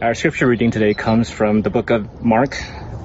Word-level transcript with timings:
Our 0.00 0.14
scripture 0.14 0.46
reading 0.46 0.70
today 0.70 0.94
comes 0.94 1.28
from 1.28 1.62
the 1.62 1.70
book 1.70 1.90
of 1.90 2.24
Mark, 2.24 2.56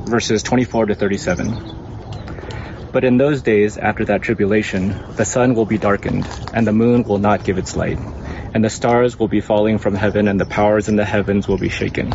verses 0.06 0.44
24 0.44 0.86
to 0.86 0.94
37. 0.94 2.90
But 2.92 3.04
in 3.04 3.18
those 3.18 3.42
days 3.42 3.80
after 3.80 4.06
that 4.06 4.22
tribulation, 4.22 5.04
the 5.16 5.26
sun 5.26 5.56
will 5.56 5.66
be 5.66 5.80
darkened, 5.80 6.28
and 6.54 6.68
the 6.68 6.72
moon 6.72 7.02
will 7.02 7.18
not 7.18 7.44
give 7.44 7.58
its 7.58 7.76
light, 7.76 7.98
and 7.98 8.64
the 8.64 8.70
stars 8.70 9.18
will 9.18 9.28
be 9.28 9.42
falling 9.42 9.80
from 9.80 9.96
heaven, 9.96 10.28
and 10.28 10.40
the 10.40 10.46
powers 10.46 10.88
in 10.88 10.96
the 10.96 11.04
heavens 11.04 11.48
will 11.48 11.58
be 11.58 11.70
shaken. 11.70 12.14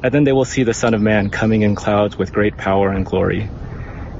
And 0.00 0.14
then 0.14 0.22
they 0.22 0.30
will 0.30 0.44
see 0.44 0.62
the 0.62 0.74
Son 0.74 0.94
of 0.94 1.00
Man 1.00 1.28
coming 1.28 1.62
in 1.62 1.74
clouds 1.74 2.16
with 2.16 2.32
great 2.32 2.56
power 2.56 2.90
and 2.90 3.04
glory. 3.04 3.50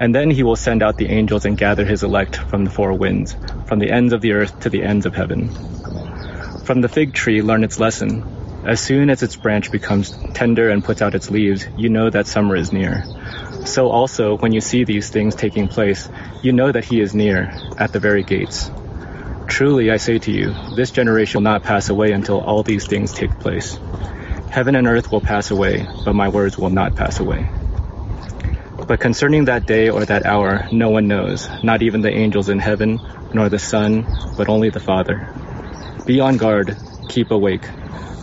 And 0.00 0.12
then 0.12 0.28
he 0.28 0.42
will 0.42 0.56
send 0.56 0.82
out 0.82 0.96
the 0.96 1.10
angels 1.10 1.44
and 1.44 1.56
gather 1.56 1.84
his 1.84 2.02
elect 2.02 2.34
from 2.34 2.64
the 2.64 2.70
four 2.72 2.94
winds, 2.94 3.36
from 3.66 3.78
the 3.78 3.92
ends 3.92 4.12
of 4.12 4.22
the 4.22 4.32
earth 4.32 4.58
to 4.62 4.70
the 4.70 4.82
ends 4.82 5.06
of 5.06 5.14
heaven. 5.14 5.50
From 6.64 6.80
the 6.80 6.88
fig 6.88 7.14
tree 7.14 7.42
learn 7.42 7.62
its 7.62 7.78
lesson. 7.78 8.33
As 8.66 8.80
soon 8.80 9.10
as 9.10 9.22
its 9.22 9.36
branch 9.36 9.70
becomes 9.70 10.16
tender 10.32 10.70
and 10.70 10.82
puts 10.82 11.02
out 11.02 11.14
its 11.14 11.30
leaves, 11.30 11.66
you 11.76 11.90
know 11.90 12.08
that 12.08 12.26
summer 12.26 12.56
is 12.56 12.72
near. 12.72 13.04
So 13.66 13.90
also, 13.90 14.38
when 14.38 14.52
you 14.52 14.62
see 14.62 14.84
these 14.84 15.10
things 15.10 15.34
taking 15.34 15.68
place, 15.68 16.08
you 16.42 16.52
know 16.52 16.72
that 16.72 16.86
he 16.86 17.02
is 17.02 17.14
near, 17.14 17.54
at 17.76 17.92
the 17.92 18.00
very 18.00 18.22
gates. 18.22 18.70
Truly, 19.46 19.90
I 19.90 19.98
say 19.98 20.18
to 20.18 20.30
you, 20.32 20.54
this 20.76 20.92
generation 20.92 21.38
will 21.38 21.50
not 21.50 21.62
pass 21.62 21.90
away 21.90 22.12
until 22.12 22.40
all 22.40 22.62
these 22.62 22.86
things 22.86 23.12
take 23.12 23.38
place. 23.38 23.78
Heaven 24.50 24.76
and 24.76 24.86
earth 24.86 25.12
will 25.12 25.20
pass 25.20 25.50
away, 25.50 25.86
but 26.06 26.14
my 26.14 26.30
words 26.30 26.56
will 26.56 26.70
not 26.70 26.96
pass 26.96 27.20
away. 27.20 27.46
But 28.86 28.98
concerning 28.98 29.44
that 29.44 29.66
day 29.66 29.90
or 29.90 30.06
that 30.06 30.24
hour, 30.24 30.66
no 30.72 30.88
one 30.88 31.06
knows, 31.06 31.50
not 31.62 31.82
even 31.82 32.00
the 32.00 32.10
angels 32.10 32.48
in 32.48 32.60
heaven, 32.60 32.98
nor 33.34 33.50
the 33.50 33.58
Son, 33.58 34.06
but 34.38 34.48
only 34.48 34.70
the 34.70 34.80
Father. 34.80 35.28
Be 36.06 36.20
on 36.20 36.38
guard, 36.38 36.78
keep 37.10 37.30
awake, 37.30 37.68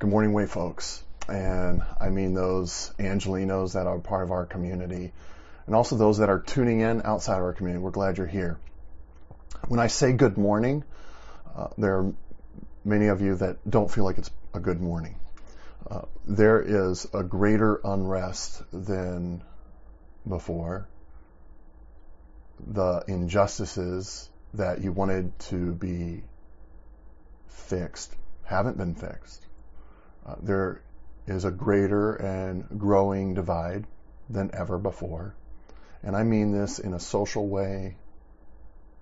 Good 0.00 0.10
morning, 0.10 0.32
way 0.32 0.46
folks 0.46 1.02
and 1.28 1.82
I 2.00 2.10
mean 2.10 2.32
those 2.32 2.92
Angelenos 3.00 3.72
that 3.72 3.88
are 3.88 3.98
part 3.98 4.22
of 4.22 4.30
our 4.30 4.46
community, 4.46 5.12
and 5.66 5.74
also 5.74 5.96
those 5.96 6.18
that 6.18 6.28
are 6.28 6.38
tuning 6.38 6.82
in 6.82 7.02
outside 7.04 7.38
of 7.38 7.42
our 7.42 7.52
community. 7.52 7.82
We're 7.82 7.90
glad 7.90 8.16
you're 8.16 8.28
here. 8.28 8.60
When 9.66 9.80
I 9.80 9.88
say 9.88 10.12
good 10.12 10.38
morning, 10.38 10.84
uh, 11.52 11.70
there 11.76 11.98
are 11.98 12.12
many 12.84 13.08
of 13.08 13.20
you 13.20 13.34
that 13.38 13.56
don't 13.68 13.90
feel 13.90 14.04
like 14.04 14.18
it's 14.18 14.30
a 14.54 14.60
good 14.60 14.80
morning. 14.80 15.16
Uh, 15.90 16.02
there 16.28 16.62
is 16.62 17.08
a 17.12 17.24
greater 17.24 17.80
unrest 17.82 18.62
than 18.72 19.42
before. 20.28 20.86
The 22.68 23.02
injustices 23.08 24.30
that 24.54 24.80
you 24.80 24.92
wanted 24.92 25.36
to 25.50 25.74
be 25.74 26.22
fixed 27.48 28.14
haven't 28.44 28.78
been 28.78 28.94
fixed. 28.94 29.47
Uh, 30.28 30.34
there 30.42 30.82
is 31.26 31.44
a 31.44 31.50
greater 31.50 32.14
and 32.14 32.66
growing 32.78 33.34
divide 33.34 33.86
than 34.28 34.50
ever 34.52 34.78
before. 34.78 35.34
And 36.02 36.14
I 36.14 36.22
mean 36.22 36.52
this 36.52 36.78
in 36.78 36.92
a 36.92 37.00
social 37.00 37.48
way, 37.48 37.96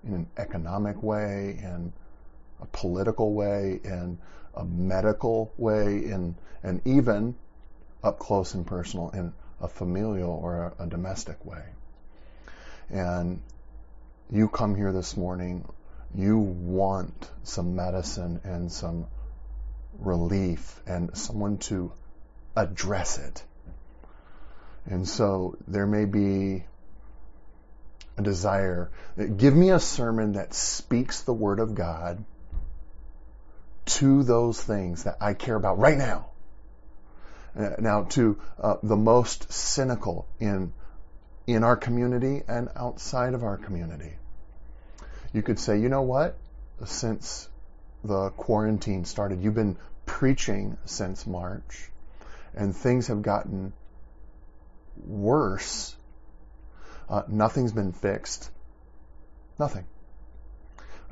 in 0.05 0.13
an 0.13 0.27
economic 0.37 1.03
way, 1.03 1.59
in 1.61 1.91
a 2.61 2.65
political 2.67 3.33
way, 3.33 3.79
in 3.83 4.19
a 4.55 4.63
medical 4.63 5.51
way, 5.57 6.05
in, 6.05 6.35
and 6.63 6.81
even 6.85 7.35
up 8.03 8.19
close 8.19 8.53
and 8.53 8.65
personal 8.65 9.09
in 9.09 9.33
a 9.59 9.67
familial 9.67 10.31
or 10.31 10.73
a, 10.79 10.83
a 10.83 10.87
domestic 10.87 11.43
way. 11.45 11.63
And 12.89 13.41
you 14.31 14.47
come 14.47 14.75
here 14.75 14.93
this 14.93 15.17
morning, 15.17 15.67
you 16.15 16.37
want 16.37 17.29
some 17.43 17.75
medicine 17.75 18.39
and 18.43 18.71
some 18.71 19.07
relief 19.99 20.79
and 20.85 21.15
someone 21.17 21.57
to 21.57 21.91
address 22.55 23.17
it. 23.17 23.43
And 24.85 25.07
so 25.07 25.57
there 25.67 25.85
may 25.85 26.05
be 26.05 26.63
a 28.17 28.21
desire. 28.21 28.89
Give 29.37 29.55
me 29.55 29.71
a 29.71 29.79
sermon 29.79 30.33
that 30.33 30.53
speaks 30.53 31.21
the 31.21 31.33
Word 31.33 31.59
of 31.59 31.75
God 31.75 32.23
to 33.85 34.23
those 34.23 34.61
things 34.61 35.03
that 35.03 35.17
I 35.21 35.33
care 35.33 35.55
about 35.55 35.77
right 35.79 35.97
now. 35.97 36.27
Uh, 37.57 37.71
now, 37.79 38.03
to 38.03 38.39
uh, 38.61 38.75
the 38.83 38.95
most 38.95 39.51
cynical 39.51 40.27
in 40.39 40.73
in 41.47 41.63
our 41.63 41.77
community 41.77 42.43
and 42.47 42.69
outside 42.75 43.33
of 43.33 43.43
our 43.43 43.57
community, 43.57 44.13
you 45.33 45.41
could 45.41 45.57
say, 45.57 45.79
you 45.79 45.89
know 45.89 46.01
what? 46.01 46.37
Since 46.85 47.49
the 48.03 48.29
quarantine 48.31 49.05
started, 49.05 49.41
you've 49.41 49.55
been 49.55 49.77
preaching 50.05 50.77
since 50.85 51.27
March 51.27 51.89
and 52.55 52.75
things 52.75 53.07
have 53.07 53.21
gotten 53.21 53.73
worse. 55.05 55.95
Uh, 57.09 57.23
nothing's 57.27 57.71
been 57.71 57.93
fixed. 57.93 58.49
Nothing. 59.59 59.85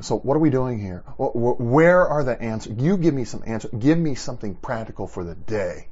So 0.01 0.17
what 0.17 0.35
are 0.35 0.41
we 0.41 0.49
doing 0.49 0.79
here? 0.79 1.03
Where 1.17 2.05
are 2.05 2.23
the 2.23 2.39
answers? 2.41 2.75
You 2.77 2.97
give 2.97 3.13
me 3.13 3.23
some 3.23 3.43
answers. 3.45 3.71
Give 3.79 3.97
me 3.97 4.15
something 4.15 4.55
practical 4.55 5.07
for 5.07 5.23
the 5.23 5.35
day. 5.35 5.87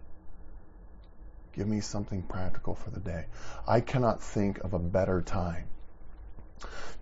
Give 1.53 1.67
me 1.67 1.79
something 1.79 2.23
practical 2.23 2.75
for 2.75 2.89
the 2.89 2.99
day. 2.99 3.25
I 3.65 3.79
cannot 3.79 4.21
think 4.21 4.59
of 4.59 4.73
a 4.73 4.79
better 4.79 5.21
time 5.21 5.65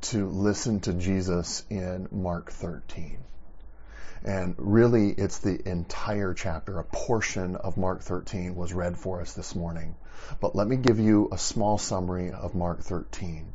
to 0.01 0.27
listen 0.27 0.81
to 0.81 0.93
Jesus 0.93 1.63
in 1.69 2.07
Mark 2.11 2.51
13. 2.51 3.17
And 4.23 4.55
really, 4.57 5.09
it's 5.09 5.39
the 5.39 5.67
entire 5.67 6.33
chapter. 6.33 6.79
A 6.79 6.83
portion 6.83 7.55
of 7.55 7.77
Mark 7.77 8.01
13 8.01 8.55
was 8.55 8.73
read 8.73 8.97
for 8.97 9.21
us 9.21 9.33
this 9.33 9.55
morning. 9.55 9.95
But 10.39 10.55
let 10.55 10.67
me 10.67 10.77
give 10.77 10.99
you 10.99 11.29
a 11.31 11.37
small 11.37 11.77
summary 11.77 12.31
of 12.31 12.53
Mark 12.53 12.81
13. 12.81 13.53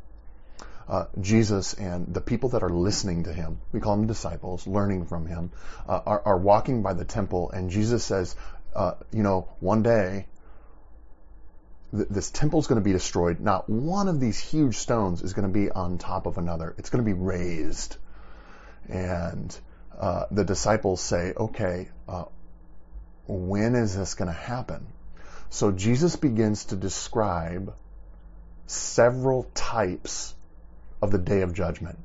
Uh, 0.89 1.07
Jesus 1.21 1.75
and 1.75 2.13
the 2.15 2.21
people 2.21 2.51
that 2.51 2.63
are 2.63 2.71
listening 2.71 3.25
to 3.25 3.33
him, 3.33 3.59
we 3.73 3.81
call 3.81 3.97
them 3.97 4.07
disciples, 4.07 4.67
learning 4.67 5.07
from 5.07 5.27
him, 5.27 5.51
uh, 5.89 6.01
are, 6.07 6.23
are, 6.25 6.39
walking 6.39 6.83
by 6.83 6.93
the 6.93 7.05
temple, 7.05 7.51
and 7.51 7.71
Jesus 7.71 8.05
says, 8.05 8.37
uh, 8.73 8.93
you 9.13 9.25
know, 9.25 9.49
one 9.59 9.83
day 9.83 10.27
th- 11.93 12.09
this 12.09 12.31
temple 12.31 12.61
is 12.61 12.69
going 12.69 12.81
to 12.81 12.85
be 12.85 12.93
destroyed. 12.93 13.41
Not 13.41 13.69
one 13.69 14.09
of 14.09 14.21
these 14.21 14.39
huge 14.39 14.77
stones 14.77 15.23
is 15.23 15.33
going 15.33 15.49
to 15.49 15.53
be 15.53 15.71
on 15.71 15.99
top 15.99 16.27
of 16.27 16.39
another. 16.39 16.75
It's 16.79 16.91
going 16.91 17.05
to 17.05 17.09
be 17.09 17.19
razed. 17.19 17.97
And 18.89 19.57
uh, 19.99 20.27
the 20.31 20.45
disciples 20.45 21.01
say, 21.01 21.33
okay, 21.37 21.89
uh, 22.09 22.25
when 23.27 23.75
is 23.75 23.97
this 23.97 24.15
going 24.15 24.29
to 24.29 24.39
happen? 24.39 24.87
So 25.51 25.73
Jesus 25.73 26.17
begins 26.17 26.67
to 26.67 26.77
describe 26.77 27.75
several 28.67 29.45
types 29.55 30.35
of 31.01 31.11
the 31.11 31.19
day 31.19 31.43
of 31.43 31.55
judgment. 31.55 31.99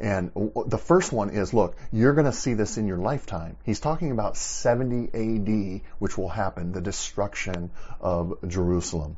And 0.00 0.30
the 0.66 0.78
first 0.78 1.12
one 1.12 1.30
is, 1.30 1.52
look, 1.52 1.76
you're 1.92 2.12
going 2.14 2.26
to 2.26 2.32
see 2.32 2.54
this 2.54 2.78
in 2.78 2.86
your 2.86 2.98
lifetime. 2.98 3.56
He's 3.64 3.80
talking 3.80 4.12
about 4.12 4.36
70 4.36 5.08
AD, 5.12 5.80
which 5.98 6.16
will 6.16 6.28
happen, 6.28 6.72
the 6.72 6.80
destruction 6.80 7.70
of 8.00 8.38
Jerusalem. 8.46 9.16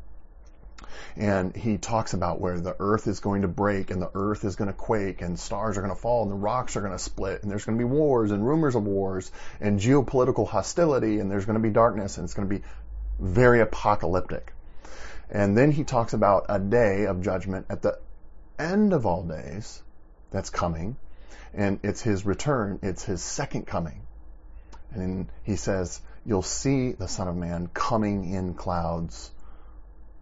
And 1.16 1.54
he 1.54 1.78
talks 1.78 2.14
about 2.14 2.40
where 2.40 2.60
the 2.60 2.76
earth 2.78 3.06
is 3.06 3.20
going 3.20 3.42
to 3.42 3.48
break 3.48 3.90
and 3.90 4.00
the 4.00 4.10
earth 4.14 4.44
is 4.44 4.56
going 4.56 4.68
to 4.68 4.76
quake 4.76 5.22
and 5.22 5.38
stars 5.38 5.76
are 5.76 5.80
going 5.80 5.94
to 5.94 6.00
fall 6.00 6.22
and 6.22 6.30
the 6.30 6.36
rocks 6.36 6.76
are 6.76 6.80
going 6.80 6.92
to 6.92 6.98
split 6.98 7.42
and 7.42 7.50
there's 7.50 7.64
going 7.64 7.78
to 7.78 7.84
be 7.84 7.88
wars 7.88 8.30
and 8.30 8.46
rumors 8.46 8.74
of 8.74 8.84
wars 8.84 9.30
and 9.60 9.80
geopolitical 9.80 10.46
hostility 10.46 11.18
and 11.18 11.30
there's 11.30 11.46
going 11.46 11.54
to 11.54 11.62
be 11.62 11.70
darkness 11.70 12.16
and 12.16 12.24
it's 12.24 12.34
going 12.34 12.48
to 12.48 12.54
be 12.54 12.64
very 13.18 13.60
apocalyptic. 13.60 14.52
And 15.30 15.56
then 15.56 15.70
he 15.70 15.84
talks 15.84 16.12
about 16.12 16.46
a 16.48 16.58
day 16.58 17.06
of 17.06 17.22
judgment 17.22 17.66
at 17.70 17.82
the 17.82 17.98
end 18.58 18.92
of 18.92 19.06
all 19.06 19.22
days 19.22 19.82
that's 20.30 20.50
coming 20.50 20.96
and 21.54 21.80
it's 21.82 22.02
his 22.02 22.24
return. 22.24 22.78
It's 22.82 23.04
his 23.04 23.22
second 23.22 23.66
coming. 23.66 24.02
And 24.92 25.28
he 25.44 25.56
says, 25.56 26.00
you'll 26.24 26.42
see 26.42 26.92
the 26.92 27.08
Son 27.08 27.28
of 27.28 27.36
Man 27.36 27.68
coming 27.72 28.32
in 28.32 28.54
clouds 28.54 29.30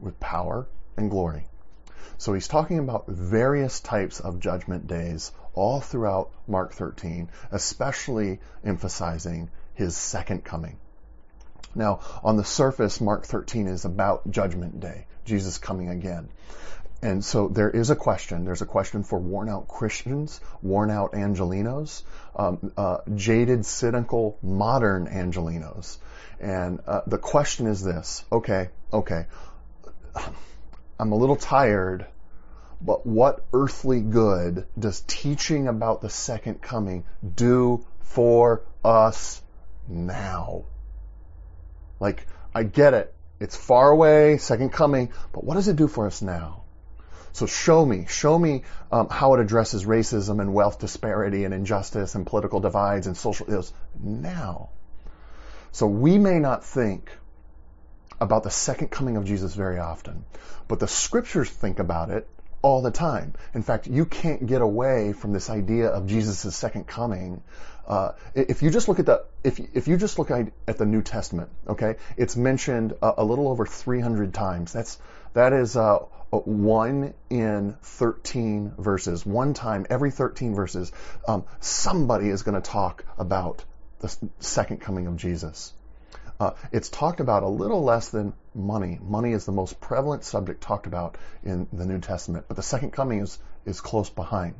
with 0.00 0.19
power 0.21 0.67
and 0.97 1.11
glory. 1.11 1.47
So 2.19 2.35
he's 2.35 2.49
talking 2.49 2.79
about 2.79 3.06
various 3.06 3.81
types 3.81 4.21
of 4.21 4.41
judgment 4.41 4.87
days 4.87 5.31
all 5.55 5.81
throughout 5.81 6.31
Mark 6.47 6.73
13, 6.73 7.31
especially 7.53 8.41
emphasizing 8.65 9.50
his 9.75 9.97
second 9.97 10.45
coming. 10.45 10.79
Now, 11.75 12.00
on 12.25 12.37
the 12.37 12.45
surface, 12.45 13.00
Mark 13.00 13.25
13 13.25 13.69
is 13.69 13.85
about 13.85 14.29
judgment 14.31 14.81
day, 14.81 15.06
Jesus 15.25 15.59
coming 15.59 15.91
again. 15.91 16.29
And 17.00 17.25
so 17.25 17.47
there 17.47 17.71
is 17.71 17.91
a 17.91 17.97
question. 17.97 18.45
There's 18.45 18.62
a 18.62 18.67
question 18.67 19.05
for 19.05 19.21
worn 19.21 19.49
out 19.49 19.69
Christians, 19.69 20.41
worn 20.62 20.91
out 20.91 21.12
Angelenos, 21.12 22.03
um, 22.35 22.73
uh, 22.77 22.99
jaded, 23.15 23.65
cynical, 23.65 24.37
modern 24.43 25.06
Angelenos. 25.06 25.99
And 26.41 26.81
uh, 26.87 27.03
the 27.06 27.19
question 27.19 27.69
is 27.69 27.83
this. 27.85 28.25
Okay, 28.33 28.71
okay. 28.93 29.27
I'm 31.01 31.13
a 31.13 31.17
little 31.17 31.37
tired, 31.37 32.07
but 32.81 33.07
what 33.07 33.45
earthly 33.53 34.01
good 34.01 34.67
does 34.79 35.01
teaching 35.07 35.69
about 35.69 36.01
the 36.01 36.11
second 36.11 36.61
coming 36.63 37.05
do 37.37 37.85
for 38.01 38.63
us 38.85 39.43
now? 39.87 40.65
Like, 42.01 42.27
I 42.55 42.63
get 42.65 42.95
it. 42.95 43.15
It's 43.41 43.57
far 43.57 43.91
away, 43.91 44.39
second 44.39 44.71
coming, 44.73 45.13
but 45.33 45.45
what 45.45 45.55
does 45.55 45.69
it 45.69 45.77
do 45.77 45.87
for 45.87 46.07
us 46.07 46.23
now? 46.23 46.63
So 47.33 47.47
show 47.47 47.87
me, 47.87 48.07
show 48.09 48.37
me 48.37 48.65
um, 48.91 49.09
how 49.09 49.35
it 49.35 49.41
addresses 49.41 49.85
racism 49.85 50.41
and 50.41 50.53
wealth 50.53 50.81
disparity 50.81 51.45
and 51.45 51.55
injustice 51.55 52.17
and 52.17 52.27
political 52.27 52.59
divides 52.59 53.07
and 53.07 53.17
social 53.17 53.49
ills 53.49 53.73
now. 54.03 54.71
So 55.71 55.87
we 55.87 56.19
may 56.19 56.41
not 56.41 56.65
think 56.65 57.11
about 58.20 58.43
the 58.43 58.50
second 58.50 58.88
coming 58.88 59.17
of 59.17 59.25
Jesus 59.25 59.55
very 59.55 59.79
often, 59.79 60.25
but 60.67 60.81
the 60.81 60.88
scriptures 60.88 61.49
think 61.49 61.79
about 61.79 62.11
it 62.11 62.29
all 62.62 62.82
the 62.82 62.91
time. 62.91 63.35
In 63.55 63.62
fact, 63.62 63.87
you 63.87 64.05
can't 64.05 64.47
get 64.47 64.61
away 64.61 65.12
from 65.12 65.32
this 65.32 65.49
idea 65.50 65.88
of 65.88 66.06
Jesus' 66.06 66.56
second 66.56 66.87
coming. 66.87 67.43
Uh, 67.87 68.12
if 68.35 68.62
you 68.62 68.70
just 68.70 68.88
look 68.88 68.99
at 68.99 69.06
the 69.06 69.25
if 69.44 69.59
if 69.75 69.88
you 69.88 69.97
just 69.97 70.19
look 70.19 70.31
at, 70.31 70.79
the 70.79 70.85
New 70.85 71.03
Testament, 71.03 71.49
okay, 71.67 71.97
it's 72.17 72.37
mentioned 72.37 72.94
a, 73.00 73.15
a, 73.19 73.25
little 73.25 73.49
over 73.49 73.65
300 73.65 74.35
times. 74.35 74.73
That's 74.73 74.99
that 75.32 75.53
is 75.53 75.76
uh, 75.76 75.99
one 76.31 77.14
in 77.31 77.76
13 77.82 78.75
verses. 78.79 79.25
One 79.25 79.55
time 79.55 79.87
every 79.88 80.11
13 80.11 80.55
verses, 80.55 80.93
um, 81.26 81.44
somebody 81.61 82.29
is 82.29 82.43
going 82.43 82.61
to 82.61 82.71
talk 82.71 83.05
about 83.17 83.64
the 84.00 84.14
second 84.41 84.81
coming 84.81 85.06
of 85.06 85.17
Jesus. 85.17 85.73
Uh, 86.40 86.52
it's 86.70 86.88
talked 86.88 87.20
about 87.20 87.43
a 87.43 87.49
little 87.49 87.82
less 87.82 88.11
than 88.11 88.32
money. 88.55 88.99
Money 89.02 89.32
is 89.32 89.44
the 89.44 89.52
most 89.52 89.81
prevalent 89.81 90.25
subject 90.25 90.61
talked 90.61 90.87
about 90.87 91.17
in 91.43 91.67
the 91.73 91.85
New 91.85 91.99
Testament, 91.99 92.44
but 92.46 92.56
the 92.56 92.62
second 92.62 92.93
coming 92.93 93.20
is, 93.20 93.38
is 93.67 93.81
close 93.81 94.08
behind. 94.08 94.55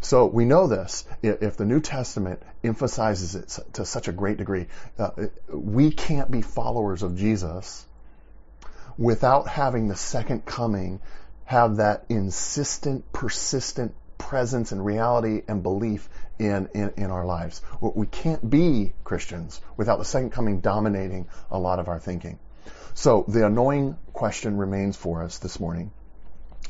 So 0.00 0.26
we 0.26 0.44
know 0.44 0.66
this. 0.66 1.04
If 1.22 1.56
the 1.56 1.64
New 1.64 1.80
Testament 1.80 2.42
emphasizes 2.64 3.34
it 3.36 3.74
to 3.74 3.84
such 3.84 4.08
a 4.08 4.12
great 4.12 4.36
degree, 4.36 4.66
uh, 4.98 5.10
we 5.48 5.90
can't 5.90 6.30
be 6.30 6.42
followers 6.42 7.02
of 7.02 7.16
Jesus 7.16 7.86
without 8.98 9.46
having 9.46 9.88
the 9.88 9.96
second 9.96 10.44
coming 10.44 11.00
have 11.44 11.76
that 11.76 12.04
insistent, 12.08 13.12
persistent 13.12 13.94
presence 14.18 14.72
and 14.72 14.84
reality 14.84 15.42
and 15.48 15.62
belief 15.62 16.08
in, 16.38 16.68
in, 16.74 16.92
in 16.96 17.10
our 17.10 17.24
lives. 17.24 17.62
We 17.80 18.06
can't 18.06 18.48
be 18.48 18.92
Christians 19.04 19.60
without 19.76 19.98
the 19.98 20.04
second 20.04 20.30
coming 20.30 20.60
dominating 20.60 21.28
a 21.50 21.58
lot 21.58 21.78
of 21.78 21.88
our 21.88 21.98
thinking. 21.98 22.38
So 22.94 23.24
the 23.28 23.46
annoying 23.46 23.96
question 24.12 24.56
remains 24.56 24.96
for 24.96 25.22
us 25.22 25.38
this 25.38 25.60
morning 25.60 25.92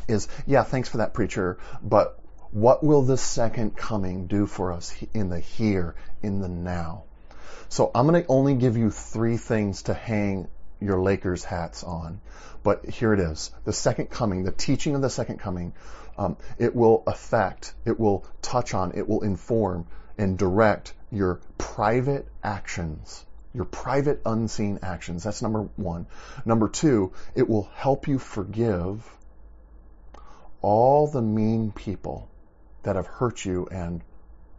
is, 0.08 0.28
yeah, 0.46 0.62
thanks 0.62 0.88
for 0.88 0.98
that 0.98 1.14
preacher, 1.14 1.58
but 1.82 2.18
what 2.50 2.82
will 2.82 3.02
the 3.02 3.16
second 3.16 3.76
coming 3.76 4.26
do 4.26 4.46
for 4.46 4.72
us 4.72 4.94
in 5.12 5.28
the 5.28 5.40
here, 5.40 5.94
in 6.22 6.40
the 6.40 6.48
now? 6.48 7.04
So 7.68 7.90
I'm 7.94 8.06
going 8.06 8.22
to 8.22 8.28
only 8.28 8.54
give 8.54 8.76
you 8.76 8.90
three 8.90 9.36
things 9.36 9.82
to 9.82 9.94
hang 9.94 10.48
your 10.80 11.00
Lakers 11.00 11.42
hats 11.44 11.82
on. 11.82 12.20
But 12.62 12.84
here 12.84 13.12
it 13.12 13.20
is. 13.20 13.50
The 13.64 13.72
second 13.72 14.10
coming, 14.10 14.44
the 14.44 14.52
teaching 14.52 14.94
of 14.94 15.02
the 15.02 15.10
second 15.10 15.38
coming 15.38 15.72
um, 16.18 16.36
it 16.58 16.74
will 16.74 17.02
affect, 17.06 17.74
it 17.84 17.98
will 17.98 18.24
touch 18.42 18.74
on, 18.74 18.92
it 18.94 19.08
will 19.08 19.22
inform 19.22 19.86
and 20.18 20.38
direct 20.38 20.94
your 21.10 21.40
private 21.58 22.26
actions, 22.42 23.24
your 23.54 23.64
private 23.64 24.22
unseen 24.24 24.78
actions. 24.82 25.24
That's 25.24 25.42
number 25.42 25.68
one. 25.76 26.06
Number 26.44 26.68
two, 26.68 27.12
it 27.34 27.48
will 27.48 27.68
help 27.74 28.08
you 28.08 28.18
forgive 28.18 29.04
all 30.62 31.06
the 31.06 31.22
mean 31.22 31.72
people 31.72 32.28
that 32.82 32.96
have 32.96 33.06
hurt 33.06 33.44
you 33.44 33.68
and 33.70 34.02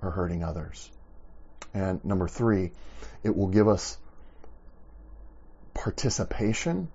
are 0.01 0.11
hurting 0.11 0.43
others. 0.43 0.91
And 1.73 2.03
number 2.05 2.27
three, 2.27 2.71
it 3.23 3.35
will 3.35 3.47
give 3.47 3.67
us 3.67 3.97
participation 5.73 6.89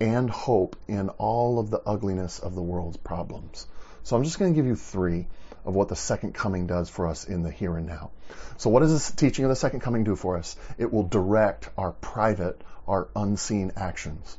and 0.00 0.30
hope 0.30 0.76
in 0.86 1.08
all 1.10 1.58
of 1.58 1.70
the 1.70 1.80
ugliness 1.80 2.38
of 2.38 2.54
the 2.54 2.62
world's 2.62 2.96
problems. 2.96 3.66
So 4.04 4.16
I'm 4.16 4.24
just 4.24 4.38
going 4.38 4.52
to 4.52 4.56
give 4.56 4.66
you 4.66 4.76
three 4.76 5.26
of 5.64 5.74
what 5.74 5.88
the 5.88 5.96
second 5.96 6.34
coming 6.34 6.66
does 6.66 6.88
for 6.88 7.06
us 7.06 7.24
in 7.24 7.42
the 7.42 7.50
here 7.50 7.76
and 7.76 7.86
now. 7.86 8.10
So 8.56 8.70
what 8.70 8.80
does 8.80 8.92
this 8.92 9.10
teaching 9.10 9.44
of 9.44 9.50
the 9.50 9.56
second 9.56 9.80
coming 9.80 10.04
do 10.04 10.16
for 10.16 10.36
us? 10.36 10.56
It 10.78 10.92
will 10.92 11.02
direct 11.02 11.68
our 11.76 11.92
private, 11.92 12.60
our 12.86 13.08
unseen 13.14 13.72
actions. 13.76 14.38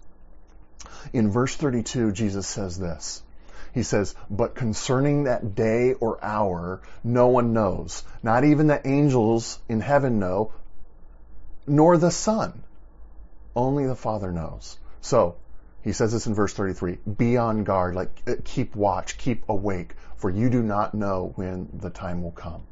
In 1.13 1.29
verse 1.29 1.55
32, 1.55 2.13
Jesus 2.13 2.47
says 2.47 2.79
this. 2.79 3.21
He 3.73 3.83
says, 3.83 4.15
but 4.29 4.55
concerning 4.55 5.25
that 5.25 5.53
day 5.53 5.93
or 5.93 6.23
hour, 6.23 6.81
no 7.03 7.27
one 7.27 7.53
knows. 7.53 8.03
Not 8.23 8.43
even 8.43 8.67
the 8.67 8.87
angels 8.87 9.59
in 9.69 9.81
heaven 9.81 10.19
know, 10.19 10.51
nor 11.67 11.97
the 11.97 12.09
Son. 12.09 12.63
Only 13.55 13.85
the 13.85 13.95
Father 13.95 14.31
knows. 14.31 14.77
So, 15.01 15.35
he 15.83 15.93
says 15.93 16.11
this 16.11 16.27
in 16.27 16.35
verse 16.35 16.53
33 16.53 16.97
be 17.17 17.37
on 17.37 17.63
guard, 17.63 17.95
like 17.95 18.09
uh, 18.27 18.33
keep 18.43 18.75
watch, 18.75 19.17
keep 19.17 19.47
awake, 19.49 19.95
for 20.17 20.29
you 20.29 20.49
do 20.49 20.61
not 20.61 20.93
know 20.93 21.33
when 21.35 21.69
the 21.73 21.89
time 21.89 22.23
will 22.23 22.31
come. 22.31 22.63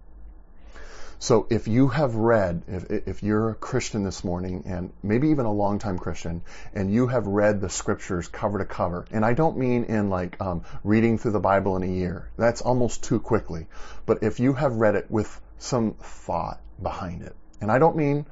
So 1.19 1.47
if 1.49 1.67
you 1.67 1.87
have 1.87 2.13
read, 2.13 2.61
if, 2.67 3.07
if 3.07 3.23
you're 3.23 3.49
a 3.49 3.55
Christian 3.55 4.03
this 4.03 4.23
morning, 4.23 4.63
and 4.67 4.93
maybe 5.01 5.29
even 5.29 5.45
a 5.45 5.51
longtime 5.51 5.97
Christian, 5.97 6.43
and 6.75 6.93
you 6.93 7.07
have 7.07 7.25
read 7.25 7.59
the 7.59 7.69
scriptures 7.69 8.27
cover 8.27 8.59
to 8.59 8.65
cover, 8.65 9.05
and 9.11 9.25
I 9.25 9.33
don't 9.33 9.57
mean 9.57 9.85
in 9.85 10.11
like 10.11 10.39
um, 10.39 10.63
reading 10.83 11.17
through 11.17 11.31
the 11.31 11.39
Bible 11.39 11.75
in 11.75 11.81
a 11.81 11.87
year, 11.87 12.29
that's 12.37 12.61
almost 12.61 13.03
too 13.03 13.19
quickly, 13.19 13.65
but 14.05 14.21
if 14.21 14.39
you 14.39 14.53
have 14.53 14.75
read 14.75 14.93
it 14.93 15.09
with 15.09 15.41
some 15.57 15.95
thought 15.95 16.59
behind 16.81 17.23
it, 17.23 17.35
and 17.61 17.71
I 17.71 17.79
don't 17.79 17.95
mean 17.95 18.27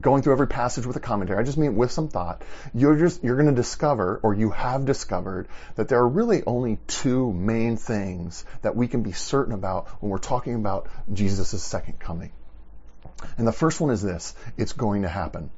going 0.00 0.22
through 0.22 0.32
every 0.32 0.48
passage 0.48 0.86
with 0.86 0.96
a 0.96 1.00
commentary. 1.00 1.38
I 1.38 1.44
just 1.44 1.58
mean 1.58 1.76
with 1.76 1.92
some 1.92 2.08
thought. 2.08 2.42
You're 2.74 2.96
just, 2.96 3.22
you're 3.22 3.36
going 3.36 3.48
to 3.48 3.54
discover, 3.54 4.18
or 4.22 4.34
you 4.34 4.50
have 4.50 4.84
discovered, 4.84 5.48
that 5.76 5.88
there 5.88 5.98
are 6.00 6.08
really 6.08 6.42
only 6.46 6.78
two 6.86 7.32
main 7.32 7.76
things 7.76 8.44
that 8.62 8.74
we 8.74 8.88
can 8.88 9.02
be 9.02 9.12
certain 9.12 9.54
about 9.54 9.88
when 10.00 10.10
we're 10.10 10.18
talking 10.18 10.56
about 10.56 10.88
Jesus' 11.12 11.62
second 11.62 11.98
coming. 12.00 12.32
And 13.38 13.46
the 13.46 13.52
first 13.52 13.80
one 13.80 13.90
is 13.90 14.02
this. 14.02 14.34
It's 14.56 14.72
going 14.72 15.02
to 15.02 15.08
happen. 15.08 15.50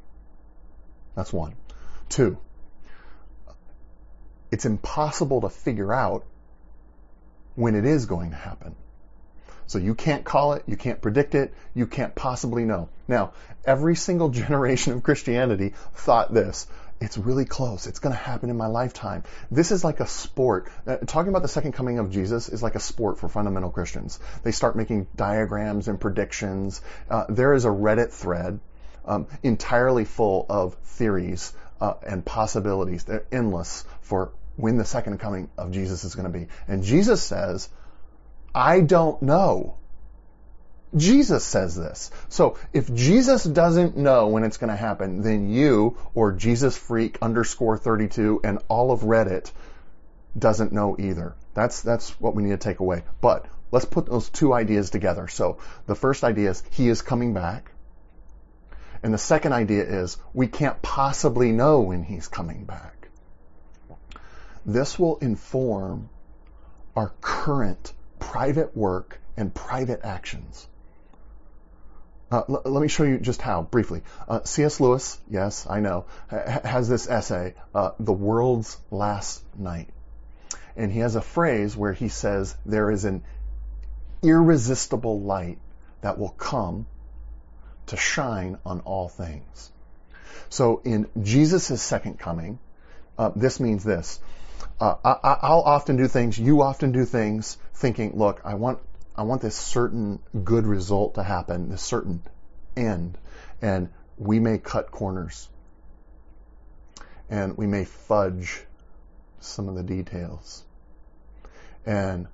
That's 1.15 1.33
one. 1.33 1.55
Two. 2.09 2.39
It's 4.53 4.67
impossible 4.67 5.41
to 5.41 5.49
figure 5.49 5.93
out 5.93 6.25
when 7.55 7.75
it 7.75 7.87
is 7.87 8.07
going 8.07 8.31
to 8.31 8.37
happen. 8.37 8.77
So 9.67 9.79
you 9.79 9.95
can't 9.95 10.25
call 10.25 10.55
it, 10.55 10.65
you 10.67 10.77
can't 10.77 11.01
predict 11.01 11.35
it, 11.35 11.55
you 11.75 11.87
can't 11.87 12.15
possibly 12.15 12.65
know. 12.65 12.89
Now, 13.09 13.33
every 13.65 13.97
single 13.97 14.29
generation 14.43 14.93
of 14.93 15.03
Christianity 15.03 15.75
thought 15.95 16.33
this. 16.33 16.67
It's 16.99 17.19
really 17.19 17.45
close. 17.45 17.87
It's 17.87 17.99
going 17.99 18.15
to 18.15 18.19
happen 18.19 18.49
in 18.49 18.57
my 18.57 18.69
lifetime. 18.69 19.25
This 19.51 19.71
is 19.71 19.85
like 19.85 20.01
a 20.01 20.07
sport. 20.07 20.71
Uh, 20.87 20.97
talking 20.97 21.29
about 21.29 21.43
the 21.43 21.49
second 21.49 21.73
coming 21.73 21.99
of 21.99 22.11
Jesus 22.11 22.49
is 22.49 22.63
like 22.63 22.75
a 22.75 22.81
sport 22.81 23.19
for 23.19 23.29
fundamental 23.29 23.71
Christians. 23.71 24.19
They 24.45 24.53
start 24.53 24.77
making 24.77 25.07
diagrams 25.15 25.89
and 25.89 26.01
predictions. 26.01 26.81
Uh, 27.11 27.27
there 27.29 27.53
is 27.53 27.67
a 27.67 27.69
Reddit 27.69 28.13
thread 28.13 28.61
um, 29.05 29.27
entirely 29.43 30.05
full 30.05 30.47
of 30.49 30.75
theories 30.75 31.53
uh, 31.81 31.95
and 32.07 32.25
possibilities. 32.25 33.05
They're 33.05 33.27
endless 33.31 33.85
for 34.01 34.33
when 34.57 34.79
the 34.79 34.85
second 34.85 35.19
coming 35.19 35.51
of 35.59 35.73
Jesus 35.73 36.05
is 36.05 36.15
going 36.15 36.33
to 36.33 36.39
be. 36.39 36.49
And 36.67 36.83
Jesus 36.83 37.23
says, 37.23 37.69
I 38.57 38.81
don't 38.81 39.21
know. 39.21 39.75
Jesus 40.97 41.45
says 41.45 41.77
this. 41.77 42.11
So 42.31 42.57
if 42.73 42.93
Jesus 42.95 43.45
doesn't 43.45 43.99
know 43.99 44.29
when 44.29 44.45
it's 44.45 44.57
going 44.57 44.71
to 44.71 44.77
happen, 44.77 45.21
then 45.21 45.51
you 45.51 45.99
or 46.15 46.33
Jesus 46.33 46.75
freak 46.75 47.19
underscore 47.21 47.77
32 47.77 48.41
and 48.43 48.59
all 48.69 48.93
of 48.93 49.01
Reddit 49.01 49.53
doesn't 50.39 50.73
know 50.73 50.97
either. 50.99 51.35
That's, 51.53 51.83
that's 51.83 52.19
what 52.19 52.35
we 52.35 52.45
need 52.45 52.51
to 52.51 52.57
take 52.57 52.81
away. 52.81 53.05
But 53.21 53.45
let's 53.73 53.85
put 53.85 54.07
those 54.07 54.31
two 54.31 54.55
ideas 54.55 54.89
together. 54.89 55.29
So 55.29 55.59
the 55.85 55.95
first 55.95 56.25
idea 56.25 56.49
is 56.49 56.63
he 56.71 56.89
is 56.89 57.03
coming 57.03 57.35
back. 57.35 57.71
And 59.03 59.13
the 59.13 59.19
second 59.19 59.53
idea 59.53 59.83
is 59.85 60.17
we 60.33 60.47
can't 60.47 60.81
possibly 60.81 61.53
know 61.53 61.81
when 61.81 62.03
he's 62.03 62.27
coming 62.27 62.65
back. 62.65 63.09
This 64.65 64.99
will 64.99 65.19
inform 65.19 66.09
our 66.97 67.13
current 67.21 67.93
private 68.27 68.77
work 68.77 69.21
and 69.37 69.55
private 69.55 70.01
actions. 70.03 70.67
Uh, 72.29 72.43
l- 72.49 72.63
let 72.65 72.83
me 72.83 72.89
show 72.89 73.05
you 73.05 73.19
just 73.19 73.41
how, 73.41 73.63
briefly. 73.63 74.03
Uh, 74.29 74.41
C.S. 74.43 74.81
Lewis, 74.81 75.21
yes, 75.31 75.65
I 75.71 75.79
know, 75.79 76.07
ha- 76.29 76.61
has 76.65 76.89
this 76.89 77.09
essay, 77.09 77.55
uh, 77.73 77.93
The 78.01 78.13
World's 78.13 78.79
Last 78.91 79.45
Night. 79.57 79.89
And 80.77 80.91
he 80.91 80.99
has 80.99 81.15
a 81.15 81.21
phrase 81.21 81.77
where 81.77 81.93
he 81.93 82.09
says, 82.09 82.57
there 82.67 82.91
is 82.91 83.05
an 83.05 83.23
irresistible 84.25 85.21
light 85.21 85.59
that 86.01 86.19
will 86.19 86.31
come 86.31 86.87
to 87.87 87.97
shine 87.97 88.59
on 88.67 88.81
all 88.81 89.09
things. 89.09 89.71
So 90.49 90.81
in 90.85 91.07
Jesus' 91.23 91.81
second 91.81 92.19
coming, 92.19 92.59
uh, 93.17 93.31
this 93.37 93.61
means 93.61 93.85
this. 93.85 94.19
Uh, 94.81 94.95
I, 95.05 95.55
will 95.55 95.63
often 95.63 95.97
do 95.97 96.07
things, 96.07 96.39
you 96.39 96.63
often 96.63 96.93
do 96.93 97.05
things, 97.05 97.57
thinking, 97.75 98.17
look, 98.17 98.41
I 98.45 98.55
want, 98.55 98.79
I 99.17 99.23
want 99.23 99.41
this 99.41 99.57
certain 99.57 100.21
good 100.45 100.67
result 100.67 101.15
to 101.15 101.23
happen, 101.23 101.71
this 101.71 101.83
certain 101.83 102.23
end, 102.77 103.17
and 103.63 103.89
we 104.19 104.39
may 104.39 104.59
cut 104.59 104.91
corners, 104.91 105.49
and 107.31 107.57
we 107.57 107.67
may 107.67 107.85
fudge 107.85 108.63
some 109.41 109.69
of 109.69 109.77
the 109.77 109.83
details, 109.83 110.63
and 111.87 112.27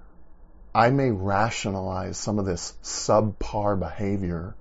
I 0.75 0.91
may 0.91 1.11
rationalize 1.11 2.17
some 2.17 2.39
of 2.39 2.45
this 2.45 2.75
subpar 2.83 3.79
behavior 3.79 4.55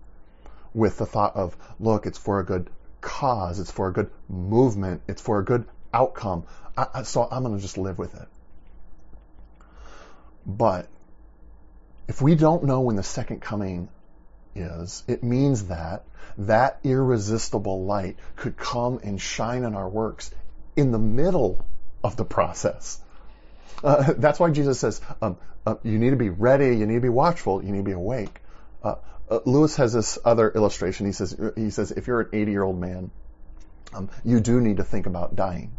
with 0.73 0.97
the 0.97 1.05
thought 1.05 1.35
of, 1.35 1.55
look, 1.79 2.05
it's 2.05 2.17
for 2.17 2.39
a 2.39 2.45
good 2.45 2.69
cause, 3.01 3.59
it's 3.59 3.71
for 3.71 3.87
a 3.87 3.93
good 3.93 4.11
movement, 4.29 5.01
it's 5.07 5.21
for 5.21 5.39
a 5.39 5.43
good 5.43 5.65
outcome. 5.93 6.45
I, 6.77 7.03
so 7.03 7.27
I'm 7.29 7.43
going 7.43 7.55
to 7.55 7.61
just 7.61 7.77
live 7.77 7.97
with 7.97 8.15
it. 8.15 8.27
But 10.45 10.87
if 12.07 12.21
we 12.21 12.35
don't 12.35 12.63
know 12.63 12.81
when 12.81 12.95
the 12.95 13.03
second 13.03 13.41
coming 13.41 13.89
is, 14.55 15.03
it 15.07 15.23
means 15.23 15.67
that 15.67 16.03
that 16.37 16.79
irresistible 16.83 17.85
light 17.85 18.17
could 18.35 18.57
come 18.57 18.99
and 19.03 19.21
shine 19.21 19.63
in 19.63 19.75
our 19.75 19.87
works 19.87 20.31
in 20.75 20.91
the 20.91 20.99
middle 20.99 21.65
of 22.03 22.15
the 22.15 22.25
process. 22.25 22.99
Uh, 23.83 24.13
that's 24.17 24.39
why 24.39 24.49
Jesus 24.49 24.79
says, 24.79 25.01
um, 25.21 25.37
uh, 25.65 25.75
you 25.83 25.99
need 25.99 26.11
to 26.11 26.15
be 26.15 26.29
ready, 26.29 26.77
you 26.77 26.85
need 26.85 26.95
to 26.95 27.01
be 27.01 27.09
watchful, 27.09 27.63
you 27.63 27.71
need 27.71 27.79
to 27.79 27.83
be 27.83 27.91
awake. 27.91 28.41
Uh, 28.83 28.95
uh 29.29 29.39
Lewis 29.45 29.75
has 29.75 29.93
this 29.93 30.17
other 30.25 30.49
illustration. 30.49 31.05
He 31.05 31.11
says, 31.11 31.37
he 31.55 31.69
says, 31.69 31.91
if 31.91 32.07
you're 32.07 32.21
an 32.21 32.29
80 32.33 32.51
year 32.51 32.63
old 32.63 32.79
man, 32.79 33.11
um, 33.93 34.09
you 34.23 34.39
do 34.39 34.61
need 34.61 34.77
to 34.77 34.83
think 34.83 35.05
about 35.05 35.35
dying. 35.35 35.75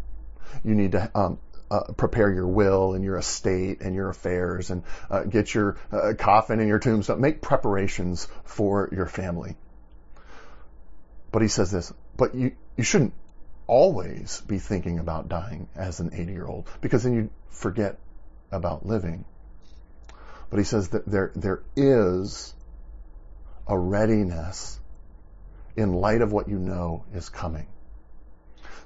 You 0.64 0.74
need 0.74 0.92
to 0.92 1.10
um, 1.14 1.38
uh, 1.70 1.92
prepare 1.96 2.30
your 2.30 2.46
will 2.46 2.94
and 2.94 3.02
your 3.02 3.16
estate 3.16 3.80
and 3.80 3.94
your 3.94 4.10
affairs 4.10 4.70
and 4.70 4.82
uh, 5.10 5.24
get 5.24 5.54
your 5.54 5.78
uh, 5.90 6.12
coffin 6.18 6.60
and 6.60 6.68
your 6.68 6.78
tombstone. 6.78 7.20
Make 7.20 7.40
preparations 7.40 8.28
for 8.44 8.90
your 8.92 9.06
family. 9.06 9.56
But 11.30 11.40
he 11.40 11.48
says 11.48 11.70
this, 11.70 11.92
but 12.16 12.34
you, 12.34 12.52
you 12.76 12.84
shouldn't 12.84 13.14
always 13.66 14.42
be 14.42 14.58
thinking 14.58 14.98
about 14.98 15.28
dying 15.30 15.68
as 15.74 16.00
an 16.00 16.10
80 16.12 16.32
year 16.32 16.46
old 16.46 16.68
because 16.82 17.04
then 17.04 17.14
you 17.14 17.30
forget 17.48 17.98
about 18.50 18.84
living. 18.84 19.24
But 20.50 20.58
he 20.58 20.64
says 20.64 20.90
that 20.90 21.06
there, 21.06 21.32
there 21.34 21.62
is 21.74 22.52
a 23.66 23.78
readiness 23.78 24.78
in 25.74 25.94
light 25.94 26.20
of 26.20 26.32
what 26.32 26.48
you 26.48 26.58
know 26.58 27.04
is 27.14 27.30
coming. 27.30 27.66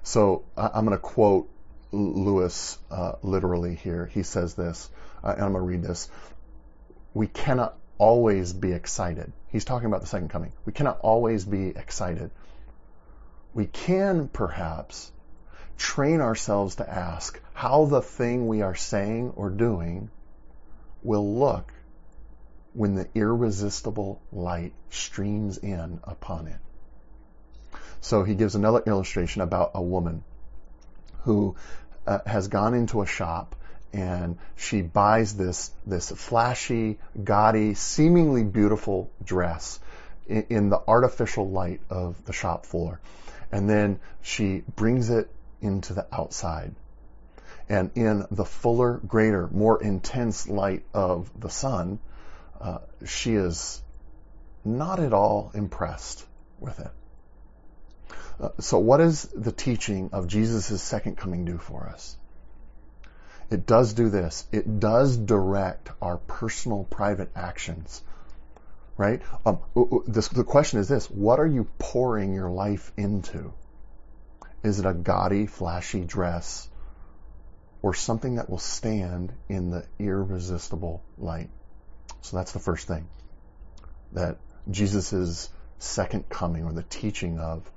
So 0.06 0.44
I'm 0.56 0.84
going 0.84 0.96
to 0.96 1.02
quote 1.02 1.50
Lewis 1.90 2.78
uh, 2.92 3.14
literally 3.22 3.74
here. 3.74 4.06
He 4.06 4.22
says 4.22 4.54
this, 4.54 4.88
uh, 5.24 5.32
and 5.32 5.42
I'm 5.44 5.52
going 5.52 5.64
to 5.64 5.66
read 5.66 5.82
this. 5.82 6.08
We 7.12 7.26
cannot 7.26 7.76
always 7.98 8.52
be 8.52 8.70
excited. 8.70 9.32
He's 9.48 9.64
talking 9.64 9.86
about 9.86 10.02
the 10.02 10.06
second 10.06 10.28
coming. 10.28 10.52
We 10.64 10.72
cannot 10.72 11.00
always 11.00 11.44
be 11.44 11.70
excited. 11.70 12.30
We 13.52 13.66
can 13.66 14.28
perhaps 14.28 15.10
train 15.76 16.20
ourselves 16.20 16.76
to 16.76 16.88
ask 16.88 17.40
how 17.52 17.86
the 17.86 18.00
thing 18.00 18.46
we 18.46 18.62
are 18.62 18.76
saying 18.76 19.32
or 19.34 19.50
doing 19.50 20.08
will 21.02 21.36
look 21.36 21.72
when 22.74 22.94
the 22.94 23.08
irresistible 23.16 24.22
light 24.30 24.72
streams 24.88 25.58
in 25.58 25.98
upon 26.04 26.46
it. 26.46 26.60
So 28.06 28.22
he 28.22 28.36
gives 28.36 28.54
another 28.54 28.84
illustration 28.86 29.42
about 29.42 29.72
a 29.74 29.82
woman 29.82 30.22
who 31.22 31.56
uh, 32.06 32.20
has 32.24 32.46
gone 32.46 32.72
into 32.74 33.02
a 33.02 33.06
shop 33.06 33.56
and 33.92 34.38
she 34.54 34.80
buys 34.80 35.36
this 35.36 35.72
this 35.84 36.12
flashy, 36.12 37.00
gaudy, 37.24 37.74
seemingly 37.74 38.44
beautiful 38.44 39.10
dress 39.24 39.80
in, 40.28 40.46
in 40.50 40.68
the 40.70 40.80
artificial 40.86 41.50
light 41.50 41.80
of 41.90 42.24
the 42.26 42.32
shop 42.32 42.64
floor, 42.64 43.00
and 43.50 43.68
then 43.68 43.98
she 44.22 44.62
brings 44.76 45.10
it 45.10 45.28
into 45.60 45.92
the 45.92 46.06
outside. 46.12 46.76
And 47.68 47.90
in 47.96 48.24
the 48.30 48.44
fuller, 48.44 49.00
greater, 49.04 49.48
more 49.48 49.82
intense 49.82 50.48
light 50.48 50.84
of 50.94 51.28
the 51.40 51.50
sun, 51.50 51.98
uh, 52.60 52.78
she 53.04 53.34
is 53.34 53.82
not 54.64 55.00
at 55.00 55.12
all 55.12 55.50
impressed 55.54 56.24
with 56.60 56.78
it. 56.78 56.92
Uh, 58.40 58.50
so 58.60 58.78
what 58.78 58.98
does 58.98 59.22
the 59.34 59.52
teaching 59.52 60.10
of 60.12 60.26
Jesus' 60.26 60.82
second 60.82 61.16
coming 61.16 61.44
do 61.44 61.58
for 61.58 61.88
us? 61.88 62.16
It 63.50 63.66
does 63.66 63.92
do 63.94 64.10
this. 64.10 64.44
It 64.52 64.80
does 64.80 65.16
direct 65.16 65.90
our 66.02 66.18
personal 66.18 66.84
private 66.84 67.30
actions. 67.34 68.02
Right? 68.96 69.22
Um, 69.44 69.58
this, 70.06 70.28
the 70.28 70.44
question 70.44 70.80
is 70.80 70.88
this, 70.88 71.10
what 71.10 71.38
are 71.38 71.46
you 71.46 71.68
pouring 71.78 72.32
your 72.32 72.50
life 72.50 72.92
into? 72.96 73.52
Is 74.62 74.80
it 74.80 74.86
a 74.86 74.94
gaudy, 74.94 75.46
flashy 75.46 76.00
dress 76.00 76.68
or 77.82 77.94
something 77.94 78.36
that 78.36 78.50
will 78.50 78.58
stand 78.58 79.32
in 79.48 79.70
the 79.70 79.84
irresistible 79.98 81.02
light? 81.18 81.50
So 82.22 82.36
that's 82.36 82.52
the 82.52 82.58
first 82.58 82.88
thing 82.88 83.06
that 84.12 84.38
Jesus' 84.70 85.50
second 85.78 86.28
coming 86.28 86.64
or 86.64 86.72
the 86.72 86.82
teaching 86.82 87.38
of 87.38 87.70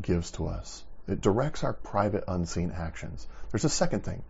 gives 0.00 0.30
to 0.32 0.46
us. 0.46 0.84
It 1.08 1.20
directs 1.20 1.64
our 1.64 1.72
private 1.72 2.24
unseen 2.26 2.72
actions. 2.72 3.26
There's 3.50 3.64
a 3.64 3.68
second 3.68 4.04
thing. 4.04 4.22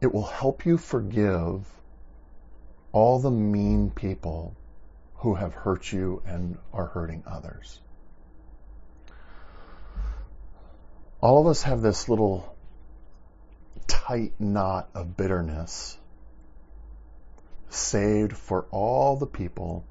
It 0.00 0.12
will 0.12 0.26
help 0.26 0.66
you 0.66 0.78
forgive 0.78 1.64
all 2.92 3.20
the 3.20 3.30
mean 3.30 3.90
people 3.90 4.54
who 5.16 5.34
have 5.34 5.54
hurt 5.54 5.90
you 5.90 6.22
and 6.26 6.58
are 6.72 6.86
hurting 6.86 7.22
others. 7.26 7.80
All 11.20 11.40
of 11.40 11.46
us 11.46 11.62
have 11.62 11.80
this 11.80 12.08
little 12.08 12.54
tight 13.86 14.32
knot 14.40 14.90
of 14.94 15.16
bitterness 15.16 15.96
saved 17.70 18.36
for 18.36 18.66
all 18.70 19.16
the 19.16 19.26
people 19.26 19.84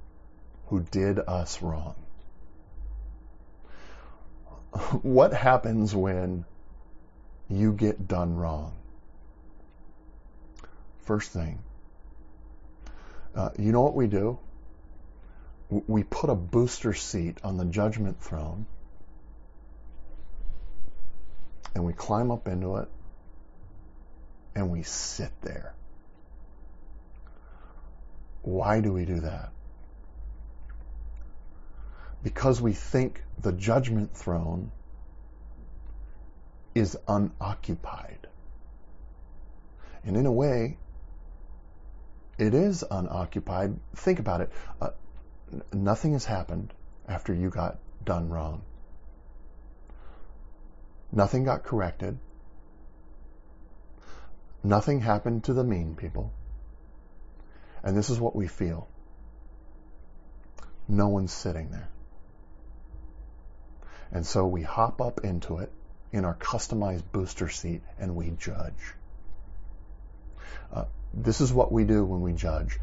who 0.68 0.82
did 0.82 1.18
us 1.18 1.62
wrong 1.62 1.96
what 5.02 5.34
happens 5.34 5.96
when 5.96 6.46
you 7.50 7.74
get 7.74 8.08
done 8.08 8.36
wrong? 8.36 8.74
First 11.04 11.32
thing, 11.32 11.60
uh, 13.36 13.50
you 13.58 13.72
know 13.72 13.82
what 13.82 13.96
we 13.96 14.08
do? 14.08 14.40
We 15.70 16.04
put 16.04 16.30
a 16.30 16.36
booster 16.36 16.94
seat 16.94 17.38
on 17.44 17.58
the 17.58 17.66
judgment 17.66 18.22
throne 18.22 18.66
and 21.74 21.86
we 21.86 21.94
climb 21.94 22.30
up 22.32 22.48
into 22.48 22.78
it 22.78 22.90
and 24.56 24.70
we 24.70 24.84
sit 24.84 25.32
there. 25.42 25.74
Why 28.42 28.82
do 28.82 28.92
we 28.92 29.06
do 29.06 29.22
that? 29.22 29.52
Because 32.24 32.62
we 32.62 32.74
think 32.74 33.24
the 33.40 33.52
judgment 33.52 34.16
throne 34.16 34.72
is 36.76 36.98
unoccupied. 37.08 38.28
And 40.04 40.16
in 40.16 40.26
a 40.26 40.32
way, 40.32 40.78
it 42.38 42.54
is 42.54 42.84
unoccupied. 42.90 43.78
Think 43.96 44.20
about 44.20 44.42
it. 44.42 44.52
Uh, 44.80 44.92
nothing 45.74 46.14
has 46.14 46.26
happened 46.26 46.74
after 47.08 47.34
you 47.34 47.50
got 47.50 47.78
done 48.04 48.30
wrong. 48.30 48.64
Nothing 51.12 51.44
got 51.44 51.64
corrected. 51.64 52.18
Nothing 54.64 55.02
happened 55.02 55.44
to 55.46 55.54
the 55.54 55.64
mean 55.64 55.96
people. 55.96 56.32
And 57.84 57.98
this 57.98 58.10
is 58.10 58.20
what 58.20 58.36
we 58.36 58.48
feel. 58.48 58.88
No 60.88 61.10
one's 61.10 61.34
sitting 61.34 61.72
there. 61.72 61.90
And 64.12 64.26
so 64.26 64.46
we 64.46 64.62
hop 64.62 65.02
up 65.02 65.24
into 65.24 65.60
it 65.60 65.72
in 66.12 66.26
our 66.26 66.36
customized 66.36 67.04
booster 67.12 67.50
seat 67.50 67.82
and 68.00 68.16
we 68.16 68.32
judge. 68.32 68.96
Uh, 70.74 70.86
this 71.14 71.42
is 71.42 71.54
what 71.54 71.72
we 71.72 71.86
do 71.86 72.04
when 72.04 72.22
we 72.22 72.34
judge. 72.34 72.80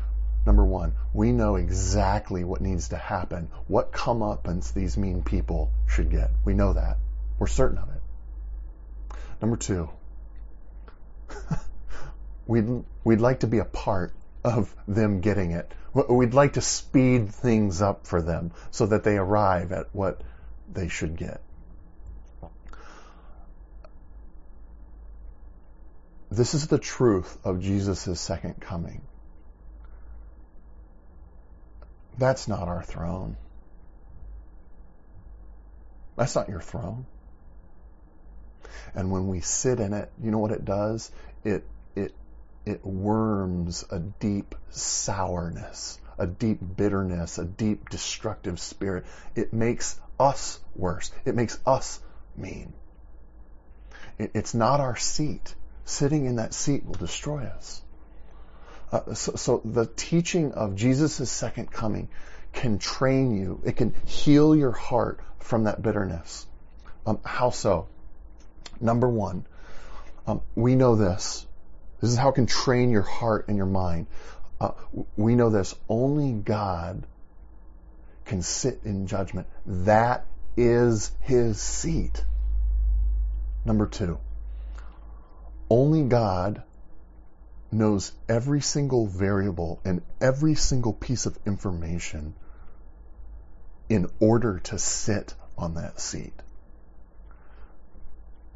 Number 0.47 0.65
one, 0.65 0.95
we 1.13 1.33
know 1.33 1.57
exactly 1.57 2.45
what 2.45 2.63
needs 2.63 2.89
to 2.89 2.97
happen, 2.97 3.49
what 3.67 3.93
comeuppance 3.93 4.73
these 4.73 4.97
mean 4.97 5.23
people 5.23 5.71
should 5.87 6.11
get. 6.11 6.31
We 6.45 6.55
know 6.55 6.73
that. 6.73 6.97
We're 7.39 7.49
certain 7.49 7.79
of 7.79 7.89
it. 7.91 9.17
Number 9.43 9.57
two, 9.57 9.91
we'd, 12.47 12.85
we'd 13.05 13.21
like 13.21 13.41
to 13.41 13.47
be 13.47 13.59
a 13.59 13.65
part 13.65 14.13
of 14.43 14.75
them 14.87 15.21
getting 15.21 15.51
it. 15.51 15.71
We'd 15.93 16.35
like 16.35 16.55
to 16.55 16.61
speed 16.61 17.31
things 17.31 17.83
up 17.83 18.07
for 18.07 18.23
them 18.23 18.53
so 18.71 18.87
that 18.87 19.05
they 19.05 19.17
arrive 19.19 19.73
at 19.73 19.89
what 19.93 20.23
they 20.73 20.89
should 20.89 21.17
get. 21.17 21.41
This 26.31 26.55
is 26.55 26.67
the 26.67 26.79
truth 26.79 27.39
of 27.45 27.61
Jesus' 27.61 28.21
second 28.21 28.61
coming. 28.61 29.01
That's 32.19 32.49
not 32.49 32.69
our 32.69 32.83
throne. 32.83 33.37
That's 36.17 36.35
not 36.35 36.49
your 36.49 36.61
throne. 36.61 37.07
And 38.95 39.11
when 39.11 39.29
we 39.29 39.41
sit 39.41 39.81
in 39.81 39.93
it, 39.93 40.11
you 40.23 40.31
know 40.31 40.39
what 40.39 40.51
it 40.51 40.65
does? 40.65 41.11
It, 41.45 41.65
it, 41.95 42.15
it 42.67 42.85
worms 42.85 43.85
a 43.91 44.01
deep 44.01 44.55
sourness, 44.71 45.99
a 46.19 46.27
deep 46.27 46.59
bitterness, 46.77 47.39
a 47.39 47.45
deep 47.45 47.89
destructive 47.89 48.59
spirit. 48.59 49.07
It 49.37 49.53
makes 49.53 49.99
us 50.19 50.59
worse. 50.75 51.11
It 51.25 51.35
makes 51.35 51.59
us 51.67 52.01
mean. 52.37 52.73
It, 54.19 54.33
it's 54.35 54.55
not 54.55 54.81
our 54.81 54.97
seat. 54.97 55.55
Sitting 55.85 56.27
in 56.27 56.37
that 56.37 56.53
seat 56.53 56.85
will 56.85 56.95
destroy 56.95 57.45
us. 57.45 57.81
Uh, 58.93 59.15
so, 59.15 59.33
so, 59.37 59.63
the 59.65 59.87
teaching 59.87 60.53
of 60.53 60.75
Jesus' 60.75 61.31
second 61.31 61.71
coming 61.71 62.09
can 62.53 62.79
train 62.79 63.37
you. 63.37 63.61
It 63.65 63.77
can 63.77 63.95
heal 64.05 64.57
your 64.57 64.73
heart 64.73 65.21
from 65.39 65.65
that 65.65 65.81
bitterness. 65.83 66.47
Um, 67.07 67.21
how 67.25 67.51
so? 67.51 67.89
Number 68.81 69.09
one, 69.09 69.45
um, 70.27 70.41
we 70.55 70.75
know 70.75 70.97
this. 70.97 71.47
This 72.01 72.11
is 72.11 72.17
how 72.17 72.31
it 72.31 72.35
can 72.35 72.47
train 72.47 72.91
your 72.91 73.03
heart 73.03 73.49
and 73.49 73.57
your 73.57 73.67
mind. 73.67 74.07
Uh, 74.61 74.73
we 75.17 75.35
know 75.35 75.51
this. 75.51 75.75
Only 75.89 76.33
God 76.33 77.07
can 78.29 78.43
sit 78.43 78.81
in 78.85 79.07
judgment. 79.07 79.49
That 79.67 80.27
is 80.57 81.11
his 81.21 81.61
seat. 81.61 82.25
Number 83.65 83.87
two, 83.87 84.19
only 85.69 86.03
God 86.03 86.63
knows 87.73 88.13
every 88.29 88.61
single 88.61 89.07
variable 89.07 89.81
and 89.85 90.03
every 90.21 90.55
single 90.55 90.93
piece 90.93 91.27
of 91.27 91.39
information 91.47 92.35
in 93.89 94.07
order 94.21 94.59
to 94.59 94.79
sit 94.79 95.35
on 95.57 95.75
that 95.75 96.01
seat. 96.01 96.33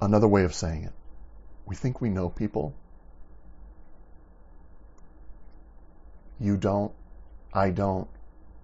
Another 0.00 0.28
way 0.28 0.44
of 0.44 0.54
saying 0.54 0.84
it, 0.84 0.92
we 1.66 1.76
think 1.76 2.00
we 2.00 2.10
know 2.10 2.28
people. 2.28 2.74
You 6.40 6.56
don't, 6.56 6.92
I 7.54 7.70
don't, 7.70 8.08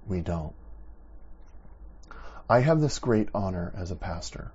we 0.06 0.20
don't. 0.20 0.52
I 2.48 2.60
have 2.60 2.80
this 2.80 2.98
great 2.98 3.28
honor 3.34 3.72
as 3.76 3.90
a 3.90 3.96
pastor. 3.96 4.50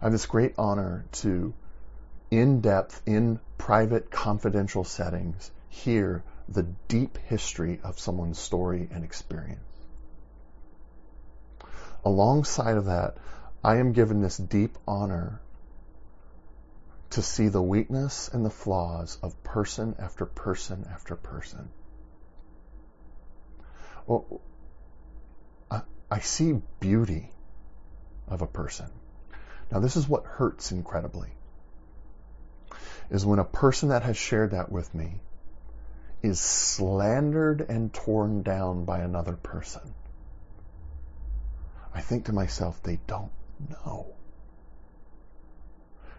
I 0.00 0.04
have 0.04 0.12
this 0.12 0.26
great 0.26 0.54
honor 0.56 1.04
to 1.12 1.52
in 2.30 2.60
depth, 2.60 3.02
in 3.06 3.40
private, 3.58 4.10
confidential 4.10 4.84
settings, 4.84 5.50
hear 5.68 6.22
the 6.48 6.62
deep 6.88 7.18
history 7.18 7.80
of 7.82 7.98
someone's 7.98 8.38
story 8.38 8.88
and 8.92 9.04
experience. 9.04 9.60
Alongside 12.04 12.76
of 12.76 12.86
that, 12.86 13.16
I 13.62 13.76
am 13.76 13.92
given 13.92 14.22
this 14.22 14.36
deep 14.36 14.78
honor 14.86 15.40
to 17.10 17.22
see 17.22 17.48
the 17.48 17.60
weakness 17.60 18.28
and 18.32 18.44
the 18.44 18.50
flaws 18.50 19.18
of 19.22 19.42
person 19.42 19.96
after 19.98 20.24
person 20.24 20.88
after 20.90 21.16
person. 21.16 21.68
Well, 24.06 24.40
I, 26.10 26.18
see 26.20 26.60
beauty 26.80 27.30
of 28.26 28.42
a 28.42 28.46
person. 28.46 28.90
Now, 29.70 29.78
this 29.80 29.96
is 29.96 30.08
what 30.08 30.24
hurts 30.24 30.72
incredibly 30.72 31.30
is 33.10 33.26
when 33.26 33.38
a 33.38 33.44
person 33.44 33.88
that 33.88 34.02
has 34.04 34.16
shared 34.16 34.52
that 34.52 34.70
with 34.70 34.94
me 34.94 35.20
is 36.22 36.38
slandered 36.38 37.60
and 37.60 37.92
torn 37.92 38.42
down 38.42 38.84
by 38.84 39.00
another 39.00 39.32
person. 39.32 39.94
I 41.92 42.00
think 42.00 42.26
to 42.26 42.32
myself, 42.32 42.82
they 42.82 43.00
don't 43.06 43.32
know. 43.68 44.14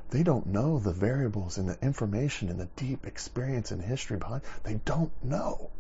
They 0.10 0.24
don't 0.24 0.48
know 0.48 0.80
the 0.80 0.92
variables 0.92 1.58
and 1.58 1.70
the 1.70 1.82
information 1.82 2.50
and 2.50 2.60
the 2.60 2.68
deep 2.76 3.08
experience 3.08 3.72
and 3.72 3.82
history 3.82 4.18
behind. 4.18 4.42
They 4.64 4.76
don't 4.84 5.12
know. 5.24 5.72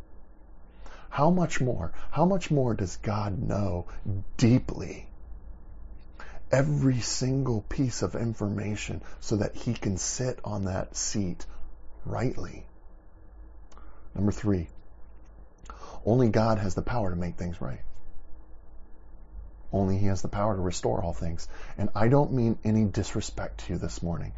How 1.11 1.29
much 1.29 1.61
more? 1.61 1.93
How 2.09 2.25
much 2.25 2.49
more 2.49 2.73
does 2.73 2.97
God 2.97 3.39
know 3.39 3.85
deeply 4.37 5.07
every 6.51 6.99
single 6.99 7.61
piece 7.61 8.01
of 8.01 8.15
information 8.15 9.01
so 9.19 9.37
that 9.37 9.55
he 9.55 9.73
can 9.73 9.97
sit 9.97 10.39
on 10.43 10.65
that 10.65 10.95
seat 10.95 11.45
rightly. 12.05 12.65
Number 14.15 14.31
three, 14.31 14.67
only 16.05 16.29
God 16.29 16.57
has 16.57 16.75
the 16.75 16.81
power 16.81 17.09
to 17.09 17.15
make 17.15 17.35
things 17.35 17.61
right. 17.61 17.81
Only 19.73 19.97
He 19.97 20.07
has 20.07 20.21
the 20.21 20.27
power 20.27 20.55
to 20.55 20.61
restore 20.61 21.01
all 21.01 21.13
things. 21.13 21.47
And 21.77 21.89
I 21.95 22.09
don't 22.09 22.33
mean 22.33 22.59
any 22.65 22.83
disrespect 22.83 23.61
to 23.61 23.73
you 23.73 23.79
this 23.79 24.03
morning, 24.03 24.33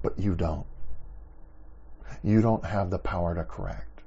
but 0.00 0.18
you 0.18 0.36
don't. 0.36 0.66
You 2.22 2.40
don't 2.40 2.64
have 2.64 2.90
the 2.90 2.98
power 2.98 3.34
to 3.34 3.42
correct. 3.42 3.99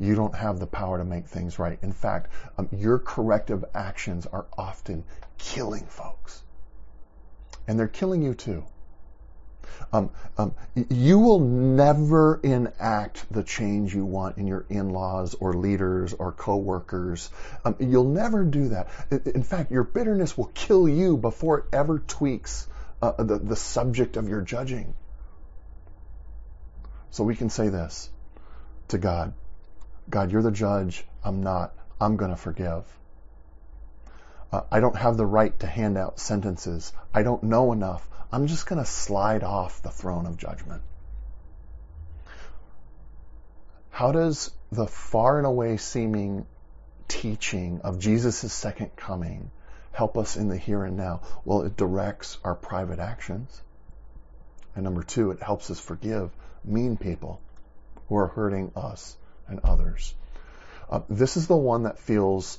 You 0.00 0.14
don't 0.14 0.34
have 0.34 0.58
the 0.58 0.66
power 0.66 0.98
to 0.98 1.04
make 1.04 1.26
things 1.26 1.58
right. 1.58 1.78
In 1.82 1.92
fact, 1.92 2.32
um, 2.56 2.68
your 2.72 2.98
corrective 2.98 3.64
actions 3.74 4.26
are 4.26 4.46
often 4.56 5.04
killing 5.36 5.84
folks. 5.84 6.42
And 7.68 7.78
they're 7.78 7.86
killing 7.86 8.22
you 8.22 8.34
too. 8.34 8.64
Um, 9.92 10.10
um, 10.38 10.54
you 10.88 11.18
will 11.18 11.40
never 11.40 12.40
enact 12.42 13.30
the 13.32 13.42
change 13.42 13.94
you 13.94 14.04
want 14.04 14.38
in 14.38 14.46
your 14.46 14.64
in-laws 14.68 15.34
or 15.38 15.52
leaders 15.52 16.14
or 16.14 16.32
coworkers. 16.32 17.30
Um, 17.64 17.76
you'll 17.78 18.08
never 18.08 18.44
do 18.44 18.70
that. 18.70 18.88
In 19.10 19.42
fact, 19.42 19.70
your 19.70 19.84
bitterness 19.84 20.36
will 20.36 20.50
kill 20.54 20.88
you 20.88 21.16
before 21.16 21.58
it 21.58 21.64
ever 21.72 21.98
tweaks 21.98 22.66
uh, 23.02 23.22
the, 23.22 23.38
the 23.38 23.56
subject 23.56 24.16
of 24.16 24.28
your 24.28 24.40
judging. 24.40 24.94
So 27.10 27.24
we 27.24 27.36
can 27.36 27.50
say 27.50 27.68
this 27.68 28.10
to 28.88 28.98
God. 28.98 29.34
God, 30.10 30.32
you're 30.32 30.42
the 30.42 30.50
judge. 30.50 31.04
I'm 31.22 31.42
not. 31.42 31.72
I'm 32.00 32.16
going 32.16 32.32
to 32.32 32.36
forgive. 32.36 32.84
Uh, 34.52 34.62
I 34.70 34.80
don't 34.80 34.96
have 34.96 35.16
the 35.16 35.26
right 35.26 35.56
to 35.60 35.66
hand 35.66 35.96
out 35.96 36.18
sentences. 36.18 36.92
I 37.14 37.22
don't 37.22 37.44
know 37.44 37.72
enough. 37.72 38.06
I'm 38.32 38.48
just 38.48 38.66
going 38.66 38.82
to 38.82 38.90
slide 38.90 39.44
off 39.44 39.82
the 39.82 39.90
throne 39.90 40.26
of 40.26 40.36
judgment. 40.36 40.82
How 43.90 44.12
does 44.12 44.50
the 44.72 44.86
far 44.86 45.38
and 45.38 45.46
away 45.46 45.76
seeming 45.76 46.46
teaching 47.06 47.80
of 47.82 47.98
Jesus' 47.98 48.52
second 48.52 48.96
coming 48.96 49.50
help 49.92 50.16
us 50.16 50.36
in 50.36 50.48
the 50.48 50.56
here 50.56 50.84
and 50.84 50.96
now? 50.96 51.20
Well, 51.44 51.62
it 51.62 51.76
directs 51.76 52.38
our 52.42 52.54
private 52.54 52.98
actions. 52.98 53.62
And 54.74 54.84
number 54.84 55.02
two, 55.02 55.30
it 55.30 55.42
helps 55.42 55.70
us 55.70 55.78
forgive 55.78 56.30
mean 56.64 56.96
people 56.96 57.40
who 58.08 58.16
are 58.16 58.28
hurting 58.28 58.72
us 58.74 59.16
and 59.50 59.60
others. 59.64 60.14
Uh, 60.88 61.00
this 61.08 61.36
is 61.36 61.46
the 61.46 61.56
one 61.56 61.84
that 61.84 61.98
feels 61.98 62.58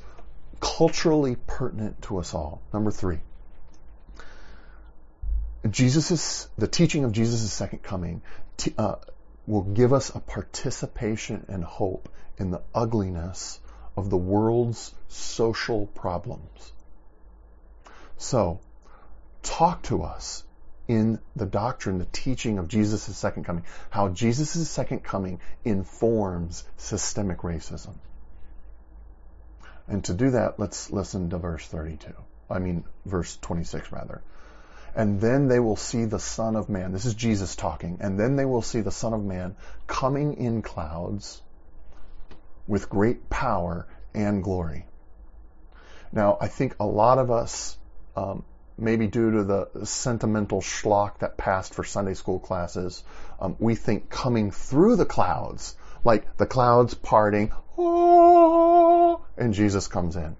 culturally 0.59 1.35
pertinent 1.47 2.01
to 2.03 2.17
us 2.17 2.33
all. 2.33 2.61
Number 2.73 2.91
three. 2.91 3.19
Jesus' 5.69 6.47
the 6.57 6.67
teaching 6.67 7.03
of 7.03 7.11
Jesus' 7.11 7.51
second 7.51 7.83
coming 7.83 8.21
t- 8.57 8.73
uh, 8.77 8.95
will 9.45 9.61
give 9.61 9.93
us 9.93 10.13
a 10.13 10.19
participation 10.19 11.45
and 11.49 11.63
hope 11.63 12.09
in 12.37 12.51
the 12.51 12.61
ugliness 12.73 13.59
of 13.95 14.09
the 14.09 14.17
world's 14.17 14.93
social 15.07 15.85
problems. 15.87 16.71
So, 18.17 18.59
talk 19.43 19.83
to 19.83 20.03
us 20.03 20.43
in 20.91 21.19
the 21.37 21.45
doctrine, 21.45 21.99
the 21.99 22.07
teaching 22.11 22.57
of 22.57 22.67
Jesus' 22.67 23.15
second 23.15 23.45
coming, 23.45 23.63
how 23.89 24.09
Jesus' 24.09 24.69
second 24.69 25.05
coming 25.05 25.39
informs 25.63 26.65
systemic 26.75 27.37
racism. 27.39 27.95
And 29.87 30.03
to 30.03 30.13
do 30.13 30.31
that, 30.31 30.59
let's 30.59 30.91
listen 30.91 31.29
to 31.29 31.37
verse 31.37 31.65
32. 31.65 32.13
I 32.49 32.59
mean, 32.59 32.83
verse 33.05 33.37
26 33.37 33.89
rather. 33.93 34.21
And 34.93 35.21
then 35.21 35.47
they 35.47 35.61
will 35.61 35.77
see 35.77 36.03
the 36.03 36.19
Son 36.19 36.57
of 36.57 36.67
Man. 36.67 36.91
This 36.91 37.05
is 37.05 37.13
Jesus 37.13 37.55
talking. 37.55 37.99
And 38.01 38.19
then 38.19 38.35
they 38.35 38.43
will 38.43 38.61
see 38.61 38.81
the 38.81 38.91
Son 38.91 39.13
of 39.13 39.23
Man 39.23 39.55
coming 39.87 40.35
in 40.35 40.61
clouds 40.61 41.41
with 42.67 42.89
great 42.89 43.29
power 43.29 43.87
and 44.13 44.43
glory. 44.43 44.85
Now, 46.11 46.37
I 46.41 46.49
think 46.49 46.75
a 46.81 46.85
lot 46.85 47.17
of 47.17 47.31
us, 47.31 47.77
um, 48.17 48.43
maybe 48.81 49.07
due 49.07 49.31
to 49.31 49.43
the 49.43 49.85
sentimental 49.85 50.59
schlock 50.59 51.19
that 51.19 51.37
passed 51.37 51.73
for 51.73 51.83
Sunday 51.83 52.15
school 52.15 52.39
classes, 52.39 53.03
um, 53.39 53.55
we 53.59 53.75
think 53.75 54.09
coming 54.09 54.51
through 54.51 54.95
the 54.95 55.05
clouds, 55.05 55.75
like 56.03 56.37
the 56.37 56.47
clouds 56.47 56.93
parting, 56.95 57.51
oh, 57.77 59.21
and 59.37 59.53
Jesus 59.53 59.87
comes 59.87 60.15
in. 60.15 60.35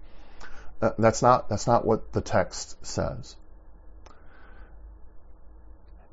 Uh, 0.82 0.92
that's 0.98 1.22
not 1.22 1.48
that's 1.48 1.68
not 1.68 1.86
what 1.86 2.12
the 2.12 2.22
text 2.22 2.84
says. 2.86 3.36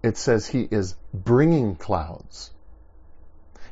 It 0.02 0.16
says 0.16 0.46
he 0.46 0.68
is 0.70 0.94
bringing 1.12 1.74
clouds. 1.74 2.50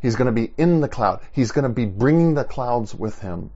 He's 0.00 0.16
going 0.16 0.26
to 0.26 0.32
be 0.32 0.52
in 0.56 0.80
the 0.80 0.88
cloud. 0.88 1.20
He's 1.32 1.52
going 1.52 1.64
to 1.64 1.68
be 1.68 1.84
bringing 1.84 2.34
the 2.34 2.44
clouds 2.44 2.94
with 2.94 3.20
him. 3.20 3.50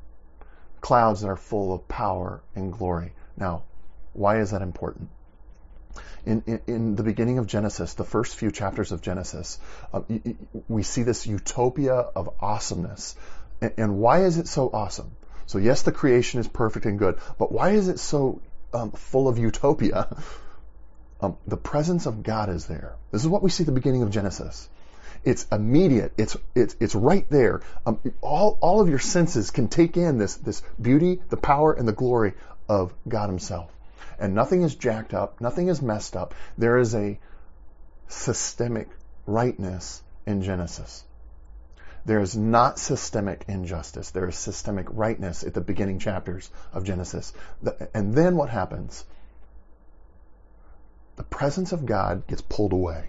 Clouds 0.80 1.22
that 1.22 1.28
are 1.28 1.36
full 1.36 1.74
of 1.74 1.88
power 1.88 2.42
and 2.54 2.72
glory. 2.72 3.12
Now, 3.36 3.64
why 4.20 4.40
is 4.40 4.50
that 4.50 4.62
important? 4.62 5.08
In, 6.26 6.42
in, 6.46 6.60
in, 6.66 6.96
the 6.96 7.02
beginning 7.02 7.38
of 7.38 7.46
Genesis, 7.46 7.94
the 7.94 8.04
first 8.04 8.36
few 8.36 8.50
chapters 8.50 8.92
of 8.92 9.00
Genesis, 9.00 9.58
uh, 9.94 10.02
we 10.68 10.82
see 10.82 11.02
this 11.02 11.26
utopia 11.26 11.94
of 11.94 12.28
awesomeness. 12.40 13.16
And, 13.62 13.72
and, 13.78 13.98
why 13.98 14.24
is 14.24 14.36
it 14.36 14.46
so 14.46 14.68
awesome? 14.70 15.12
So 15.46 15.56
yes, 15.56 15.82
the 15.82 15.92
creation 15.92 16.38
is 16.38 16.46
perfect 16.46 16.84
and 16.84 16.98
good, 16.98 17.18
but 17.38 17.50
why 17.50 17.70
is 17.70 17.88
it 17.88 17.98
so 17.98 18.42
um, 18.74 18.92
full 18.92 19.26
of 19.28 19.38
utopia? 19.38 20.16
Um, 21.22 21.36
the 21.46 21.58
presence 21.58 22.06
of 22.06 22.22
God 22.22 22.48
is 22.48 22.64
there. 22.64 22.94
This 23.10 23.20
is 23.20 23.28
what 23.28 23.42
we 23.42 23.50
see 23.50 23.64
at 23.64 23.66
the 23.66 23.72
beginning 23.72 24.00
of 24.02 24.10
Genesis. 24.10 24.70
It's 25.22 25.46
immediate. 25.52 26.14
It's 26.16 26.34
it's 26.54 26.74
it's 26.80 26.94
right 26.94 27.28
there. 27.28 27.60
Um, 27.84 27.98
all 28.22 28.56
all 28.62 28.80
of 28.80 28.88
your 28.88 28.98
senses 28.98 29.50
can 29.50 29.68
take 29.68 29.98
in 29.98 30.16
this 30.16 30.36
this 30.36 30.62
beauty, 30.80 31.20
the 31.28 31.36
power, 31.36 31.74
and 31.74 31.86
the 31.86 31.92
glory 31.92 32.32
of 32.70 32.94
God 33.06 33.28
Himself. 33.28 33.70
And 34.20 34.34
nothing 34.34 34.62
is 34.62 34.74
jacked 34.74 35.14
up. 35.14 35.40
Nothing 35.40 35.68
is 35.68 35.82
messed 35.82 36.14
up. 36.14 36.34
There 36.58 36.78
is 36.78 36.94
a 36.94 37.18
systemic 38.08 38.88
rightness 39.26 40.02
in 40.26 40.42
Genesis. 40.42 41.04
There 42.04 42.20
is 42.20 42.36
not 42.36 42.78
systemic 42.78 43.44
injustice. 43.48 44.10
There 44.10 44.28
is 44.28 44.36
systemic 44.36 44.86
rightness 44.90 45.42
at 45.42 45.54
the 45.54 45.60
beginning 45.60 45.98
chapters 45.98 46.50
of 46.72 46.84
Genesis. 46.84 47.32
And 47.94 48.14
then 48.14 48.36
what 48.36 48.50
happens? 48.50 49.04
The 51.16 51.22
presence 51.24 51.72
of 51.72 51.84
God 51.84 52.26
gets 52.26 52.42
pulled 52.42 52.72
away 52.72 53.08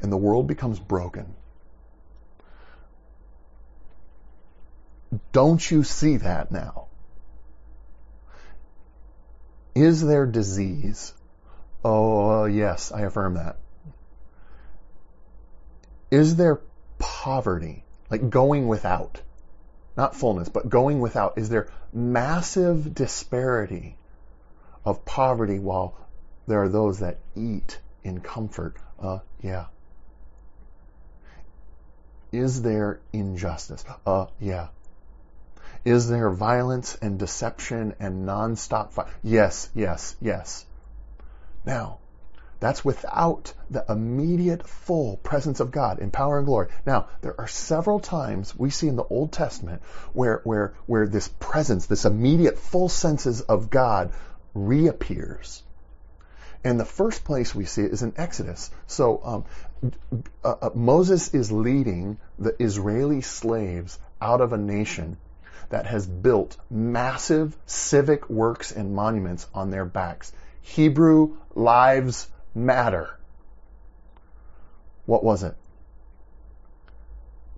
and 0.00 0.12
the 0.12 0.16
world 0.16 0.46
becomes 0.46 0.78
broken. 0.78 1.34
Don't 5.32 5.70
you 5.70 5.84
see 5.84 6.18
that 6.18 6.50
now? 6.50 6.88
Is 9.74 10.02
there 10.02 10.26
disease? 10.26 11.12
Oh, 11.84 12.44
yes, 12.44 12.92
I 12.92 13.02
affirm 13.02 13.34
that. 13.34 13.56
Is 16.10 16.36
there 16.36 16.60
poverty? 16.98 17.84
Like 18.10 18.30
going 18.30 18.68
without? 18.68 19.20
Not 19.96 20.14
fullness, 20.14 20.48
but 20.48 20.68
going 20.68 21.00
without. 21.00 21.38
Is 21.38 21.48
there 21.48 21.68
massive 21.92 22.94
disparity 22.94 23.96
of 24.84 25.04
poverty 25.04 25.58
while 25.58 25.96
there 26.46 26.62
are 26.62 26.68
those 26.68 27.00
that 27.00 27.18
eat 27.34 27.78
in 28.04 28.20
comfort? 28.20 28.76
Uh, 28.98 29.18
yeah. 29.40 29.66
Is 32.30 32.62
there 32.62 33.00
injustice? 33.12 33.84
Uh, 34.06 34.26
yeah. 34.40 34.68
Is 35.84 36.08
there 36.08 36.30
violence 36.30 36.96
and 37.02 37.18
deception 37.18 37.94
and 38.00 38.26
nonstop 38.26 38.92
fight? 38.92 39.08
Yes, 39.22 39.68
yes, 39.74 40.16
yes. 40.20 40.64
Now, 41.66 41.98
that's 42.60 42.82
without 42.82 43.52
the 43.70 43.84
immediate 43.88 44.66
full 44.66 45.18
presence 45.18 45.60
of 45.60 45.70
God 45.70 45.98
in 45.98 46.10
power 46.10 46.38
and 46.38 46.46
glory. 46.46 46.68
Now, 46.86 47.08
there 47.20 47.38
are 47.38 47.46
several 47.46 48.00
times 48.00 48.56
we 48.56 48.70
see 48.70 48.88
in 48.88 48.96
the 48.96 49.04
Old 49.04 49.32
Testament 49.32 49.82
where, 50.14 50.40
where, 50.44 50.72
where 50.86 51.06
this 51.06 51.28
presence, 51.28 51.84
this 51.84 52.06
immediate 52.06 52.58
full 52.58 52.88
senses 52.88 53.42
of 53.42 53.68
God 53.68 54.12
reappears. 54.54 55.62
And 56.64 56.80
the 56.80 56.86
first 56.86 57.24
place 57.24 57.54
we 57.54 57.66
see 57.66 57.82
it 57.82 57.92
is 57.92 58.02
in 58.02 58.14
Exodus. 58.16 58.70
So 58.86 59.20
um, 59.22 59.44
uh, 60.42 60.54
uh, 60.62 60.70
Moses 60.74 61.34
is 61.34 61.52
leading 61.52 62.16
the 62.38 62.56
Israeli 62.62 63.20
slaves 63.20 63.98
out 64.22 64.40
of 64.40 64.54
a 64.54 64.56
nation 64.56 65.18
that 65.70 65.86
has 65.86 66.06
built 66.06 66.56
massive 66.70 67.56
civic 67.66 68.28
works 68.28 68.72
and 68.72 68.94
monuments 68.94 69.46
on 69.54 69.70
their 69.70 69.84
backs. 69.84 70.32
Hebrew 70.62 71.36
lives 71.54 72.28
matter. 72.54 73.18
What 75.06 75.22
was 75.22 75.42
it? 75.42 75.54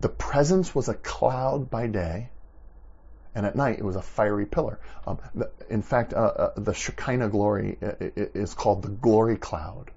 The 0.00 0.08
presence 0.08 0.74
was 0.74 0.88
a 0.88 0.94
cloud 0.94 1.70
by 1.70 1.86
day, 1.86 2.30
and 3.34 3.46
at 3.46 3.56
night 3.56 3.78
it 3.78 3.84
was 3.84 3.96
a 3.96 4.02
fiery 4.02 4.46
pillar. 4.46 4.78
Um, 5.06 5.18
the, 5.34 5.50
in 5.70 5.82
fact, 5.82 6.12
uh, 6.12 6.16
uh, 6.16 6.52
the 6.56 6.74
Shekinah 6.74 7.28
glory 7.28 7.78
uh, 7.82 7.92
is 8.16 8.54
called 8.54 8.82
the 8.82 8.88
glory 8.88 9.36
cloud. 9.36 9.90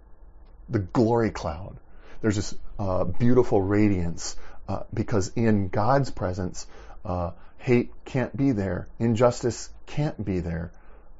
The 0.70 0.80
glory 0.80 1.32
cloud. 1.32 1.78
There's 2.22 2.36
this 2.36 2.56
uh, 2.78 3.06
beautiful 3.06 3.62
radiance 3.62 4.36
uh, 4.68 4.84
because 4.94 5.32
in 5.36 5.70
God's 5.70 6.12
presence, 6.12 6.68
uh, 7.06 7.32
hate 7.58 7.92
can't 8.06 8.36
be 8.36 8.52
there, 8.52 8.88
injustice 9.00 9.70
can't 9.86 10.24
be 10.24 10.40
there, 10.40 10.72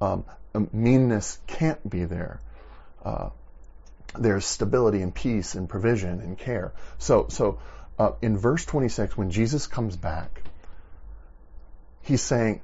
um, 0.02 0.26
meanness 0.72 1.40
can't 1.48 1.90
be 1.90 2.06
there. 2.06 2.40
there's 4.18 4.46
stability 4.46 5.02
and 5.02 5.14
peace 5.14 5.56
and 5.56 5.70
provision 5.70 6.20
and 6.20 6.38
care. 6.38 6.74
So, 6.98 7.28
so 7.30 7.60
in 8.22 8.38
verse 8.38 8.66
26, 8.66 9.18
when 9.18 9.30
Jesus 9.30 9.68
comes 9.68 9.96
back, 9.96 10.42
He's 12.10 12.24
saying, 12.24 12.62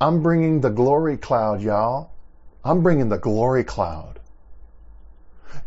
I'm 0.00 0.24
bringing 0.24 0.60
the 0.60 0.70
glory 0.70 1.18
cloud, 1.18 1.60
y'all. 1.60 2.10
I'm 2.64 2.82
bringing 2.82 3.08
the 3.08 3.18
glory 3.18 3.62
cloud. 3.62 4.18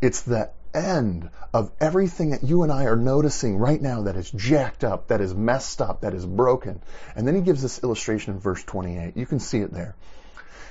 It's 0.02 0.24
the 0.24 0.50
end 0.74 1.30
of 1.54 1.72
everything 1.80 2.32
that 2.32 2.44
you 2.44 2.64
and 2.64 2.72
I 2.72 2.86
are 2.86 2.96
noticing 2.96 3.58
right 3.58 3.82
now 3.82 4.04
that 4.04 4.16
is 4.16 4.32
jacked 4.32 4.84
up, 4.84 5.08
that 5.08 5.22
is 5.22 5.34
messed 5.34 5.82
up, 5.82 6.02
that 6.02 6.14
is 6.14 6.26
broken. 6.26 6.82
And 7.16 7.28
then 7.28 7.36
he 7.36 7.42
gives 7.42 7.62
this 7.62 7.84
illustration 7.84 8.34
in 8.34 8.40
verse 8.40 8.64
28. 8.64 9.18
You 9.18 9.26
can 9.26 9.40
see 9.40 9.60
it 9.60 9.72
there. 9.72 9.96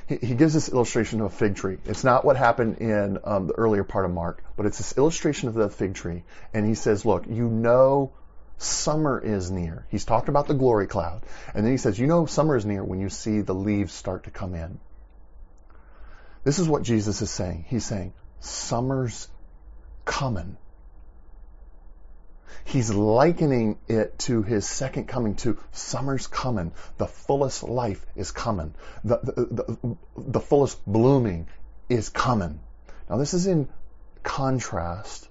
He, 0.07 0.17
he 0.17 0.35
gives 0.35 0.55
this 0.55 0.69
illustration 0.69 1.21
of 1.21 1.27
a 1.27 1.31
fig 1.31 1.57
tree. 1.57 1.79
It's 1.85 2.05
not 2.05 2.25
what 2.25 2.37
happened 2.37 2.79
in 2.79 3.19
um, 3.25 3.47
the 3.47 3.55
earlier 3.55 3.85
part 3.85 4.05
of 4.05 4.11
Mark, 4.11 4.43
but 4.57 4.67
it's 4.67 4.79
this 4.79 4.97
illustration 4.97 5.49
of 5.49 5.55
the 5.55 5.69
fig 5.69 5.95
tree. 5.95 6.25
And 6.53 6.67
he 6.67 6.75
says, 6.75 7.05
look, 7.05 7.27
you 7.29 7.49
know 7.49 8.13
summer 8.59 9.19
is 9.19 9.51
near. 9.51 9.87
He's 9.89 10.05
talked 10.05 10.29
about 10.29 10.47
the 10.47 10.55
glory 10.55 10.87
cloud. 10.87 11.23
And 11.55 11.65
then 11.65 11.73
he 11.73 11.79
says, 11.79 11.99
you 11.99 12.07
know 12.07 12.27
summer 12.27 12.57
is 12.57 12.67
near 12.67 12.85
when 12.85 13.01
you 13.01 13.09
see 13.09 13.41
the 13.41 13.55
leaves 13.55 13.93
start 13.93 14.25
to 14.25 14.31
come 14.31 14.55
in. 14.55 14.79
This 16.45 16.59
is 16.59 16.69
what 16.69 16.83
Jesus 16.83 17.23
is 17.23 17.31
saying. 17.31 17.65
He's 17.69 17.85
saying, 17.85 18.13
summer's 18.41 19.29
coming. 20.11 20.57
He's 22.65 22.91
likening 22.93 23.79
it 23.87 24.19
to 24.27 24.43
his 24.43 24.67
second 24.67 25.07
coming 25.07 25.37
to 25.37 25.57
summer's 25.71 26.27
coming. 26.27 26.73
The 26.99 27.07
fullest 27.07 27.63
life 27.63 28.05
is 28.17 28.33
coming. 28.33 28.75
The, 29.05 29.21
the, 29.23 29.77
the, 29.79 29.97
the 30.17 30.41
fullest 30.41 30.85
blooming 30.85 31.47
is 31.89 32.09
coming. 32.09 32.59
Now 33.09 33.19
this 33.19 33.35
is 33.35 33.47
in 33.47 33.69
contrast 34.25 35.29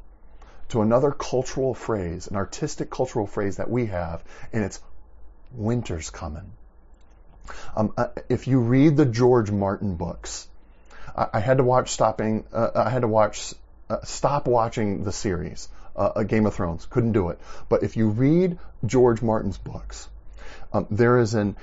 to 0.69 0.81
another 0.81 1.11
cultural 1.11 1.73
phrase, 1.73 2.27
an 2.27 2.37
artistic 2.37 2.89
cultural 2.89 3.27
phrase 3.27 3.57
that 3.57 3.69
we 3.69 3.87
have, 3.87 4.23
and 4.53 4.63
it's 4.63 4.79
winter's 5.51 6.09
coming. 6.09 6.51
Um, 7.75 7.93
uh, 7.97 8.07
if 8.29 8.47
you 8.47 8.59
read 8.59 8.95
the 8.95 9.05
George 9.05 9.51
Martin 9.51 9.95
books, 9.95 10.47
I, 11.15 11.27
I 11.33 11.39
had 11.41 11.57
to 11.57 11.63
watch 11.63 11.89
stopping. 11.89 12.45
Uh, 12.53 12.69
I 12.75 12.89
had 12.89 13.01
to 13.01 13.07
watch 13.07 13.53
uh, 13.89 14.03
stop 14.03 14.47
watching 14.47 15.03
the 15.03 15.11
series, 15.11 15.67
uh, 15.95 16.23
Game 16.23 16.45
of 16.45 16.53
Thrones. 16.53 16.85
Couldn't 16.85 17.13
do 17.13 17.29
it. 17.29 17.39
But 17.67 17.83
if 17.83 17.97
you 17.97 18.09
read 18.09 18.57
George 18.85 19.21
Martin's 19.21 19.57
books, 19.57 20.07
um, 20.71 20.87
there 20.91 21.17
is 21.19 21.33
an 21.33 21.55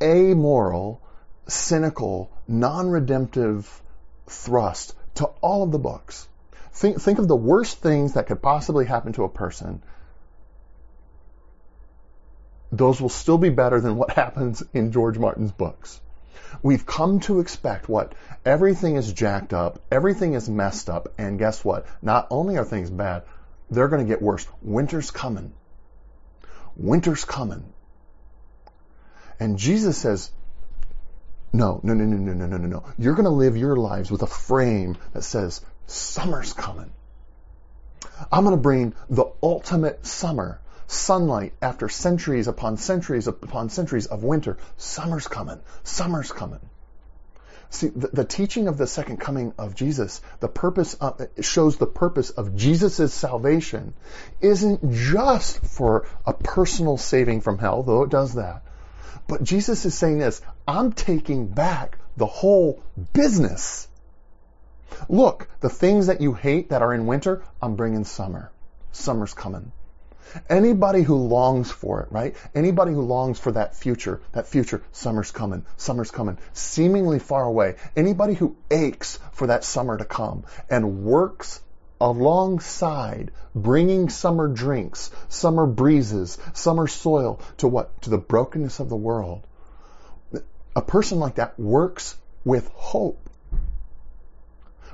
amoral, 0.00 1.00
cynical, 1.46 2.30
non-redemptive 2.46 3.82
thrust 4.26 4.94
to 5.14 5.26
all 5.40 5.62
of 5.62 5.72
the 5.72 5.78
books. 5.78 6.28
Think, 6.72 7.00
think 7.00 7.18
of 7.18 7.28
the 7.28 7.36
worst 7.36 7.78
things 7.78 8.14
that 8.14 8.26
could 8.26 8.40
possibly 8.40 8.86
happen 8.86 9.12
to 9.14 9.24
a 9.24 9.28
person. 9.28 9.82
Those 12.70 13.00
will 13.00 13.10
still 13.10 13.36
be 13.36 13.50
better 13.50 13.80
than 13.80 13.96
what 13.96 14.10
happens 14.22 14.62
in 14.72 14.92
George 14.92 15.18
Martin's 15.18 15.52
books. 15.52 16.00
We've 16.62 16.84
come 16.84 17.20
to 17.20 17.40
expect 17.40 17.88
what? 17.88 18.14
Everything 18.44 18.96
is 18.96 19.12
jacked 19.12 19.52
up, 19.52 19.80
everything 19.90 20.34
is 20.34 20.48
messed 20.48 20.90
up, 20.90 21.12
and 21.18 21.38
guess 21.38 21.64
what? 21.64 21.86
Not 22.02 22.26
only 22.30 22.58
are 22.58 22.64
things 22.64 22.90
bad, 22.90 23.22
they're 23.70 23.88
going 23.88 24.04
to 24.04 24.12
get 24.12 24.20
worse. 24.20 24.46
Winter's 24.60 25.10
coming. 25.10 25.52
Winter's 26.76 27.24
coming. 27.24 27.64
And 29.40 29.58
Jesus 29.58 29.96
says, 29.96 30.30
no, 31.52 31.80
no, 31.82 31.94
no, 31.94 32.04
no, 32.04 32.16
no, 32.16 32.32
no, 32.32 32.46
no, 32.46 32.56
no, 32.56 32.66
no. 32.66 32.84
You're 32.98 33.14
going 33.14 33.24
to 33.24 33.30
live 33.30 33.56
your 33.56 33.76
lives 33.76 34.10
with 34.10 34.22
a 34.22 34.26
frame 34.26 34.96
that 35.12 35.22
says, 35.22 35.60
summer's 35.86 36.52
coming. 36.52 36.90
I'm 38.30 38.44
going 38.44 38.56
to 38.56 38.62
bring 38.62 38.94
the 39.10 39.26
ultimate 39.42 40.06
summer, 40.06 40.60
sunlight 40.86 41.54
after 41.62 41.88
centuries 41.88 42.48
upon 42.48 42.76
centuries 42.76 43.26
upon 43.26 43.70
centuries 43.70 44.06
of 44.06 44.22
winter. 44.22 44.58
Summer's 44.76 45.28
coming. 45.28 45.60
Summer's 45.84 46.32
coming. 46.32 46.60
See, 47.70 47.88
the, 47.88 48.08
the, 48.08 48.24
teaching 48.24 48.68
of 48.68 48.76
the 48.76 48.86
second 48.86 49.16
coming 49.16 49.54
of 49.56 49.74
Jesus, 49.74 50.20
the 50.40 50.48
purpose 50.48 50.92
of, 50.94 51.26
shows 51.40 51.78
the 51.78 51.86
purpose 51.86 52.28
of 52.28 52.54
Jesus' 52.54 53.14
salvation 53.14 53.94
isn't 54.42 54.92
just 54.92 55.64
for 55.64 56.06
a 56.26 56.34
personal 56.34 56.98
saving 56.98 57.40
from 57.40 57.56
hell, 57.56 57.82
though 57.82 58.02
it 58.02 58.10
does 58.10 58.34
that. 58.34 58.62
But 59.26 59.42
Jesus 59.42 59.86
is 59.86 59.94
saying 59.94 60.18
this, 60.18 60.42
I'm 60.68 60.92
taking 60.92 61.46
back 61.46 61.96
the 62.18 62.26
whole 62.26 62.82
business. 63.14 63.88
Look, 65.08 65.48
the 65.60 65.70
things 65.70 66.08
that 66.08 66.20
you 66.20 66.34
hate 66.34 66.68
that 66.68 66.82
are 66.82 66.92
in 66.92 67.06
winter, 67.06 67.42
I'm 67.62 67.76
bringing 67.76 68.04
summer. 68.04 68.50
Summer's 68.92 69.32
coming. 69.32 69.72
Anybody 70.48 71.02
who 71.02 71.16
longs 71.16 71.70
for 71.70 72.00
it, 72.00 72.10
right? 72.10 72.36
Anybody 72.54 72.92
who 72.92 73.02
longs 73.02 73.38
for 73.38 73.52
that 73.52 73.76
future, 73.76 74.20
that 74.32 74.46
future, 74.46 74.82
summer's 74.92 75.30
coming, 75.30 75.64
summer's 75.76 76.10
coming, 76.10 76.38
seemingly 76.52 77.18
far 77.18 77.44
away. 77.44 77.76
Anybody 77.96 78.34
who 78.34 78.56
aches 78.70 79.18
for 79.32 79.48
that 79.48 79.64
summer 79.64 79.96
to 79.96 80.04
come 80.04 80.44
and 80.70 81.04
works 81.04 81.60
alongside 82.00 83.30
bringing 83.54 84.08
summer 84.08 84.48
drinks, 84.48 85.10
summer 85.28 85.66
breezes, 85.66 86.38
summer 86.52 86.86
soil 86.88 87.40
to 87.58 87.68
what? 87.68 88.02
To 88.02 88.10
the 88.10 88.18
brokenness 88.18 88.80
of 88.80 88.88
the 88.88 88.96
world. 88.96 89.46
A 90.74 90.82
person 90.82 91.18
like 91.20 91.36
that 91.36 91.58
works 91.60 92.16
with 92.44 92.68
hope 92.74 93.30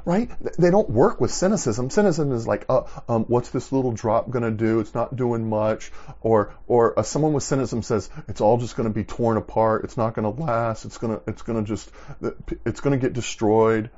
right? 0.09 0.31
They 0.59 0.71
don't 0.71 0.88
work 0.88 1.21
with 1.21 1.31
cynicism. 1.31 1.90
Cynicism 1.90 2.33
is 2.33 2.47
like, 2.47 2.64
uh, 2.71 2.85
um, 3.11 3.25
what's 3.25 3.51
this 3.51 3.73
little 3.73 3.92
drop 3.92 4.31
going 4.31 4.42
to 4.42 4.51
do? 4.51 4.81
It's 4.81 4.94
not 4.94 5.14
doing 5.14 5.51
much. 5.51 5.92
Or, 6.23 6.55
or 6.66 6.99
uh, 6.99 7.03
someone 7.03 7.35
with 7.35 7.42
cynicism 7.42 7.83
says 7.83 8.09
it's 8.27 8.40
all 8.40 8.57
just 8.57 8.75
going 8.75 8.88
to 8.88 8.94
be 8.94 9.05
torn 9.05 9.37
apart. 9.37 9.85
It's 9.85 9.99
not 9.99 10.14
going 10.14 10.25
to 10.25 10.42
last. 10.42 10.87
It's 10.87 10.97
going 10.97 11.18
to, 11.18 11.23
it's 11.27 11.42
going 11.42 11.62
to 11.62 11.68
just, 11.68 11.90
it's 12.64 12.81
going 12.81 12.99
to 12.99 13.07
get 13.07 13.12
destroyed. 13.12 13.90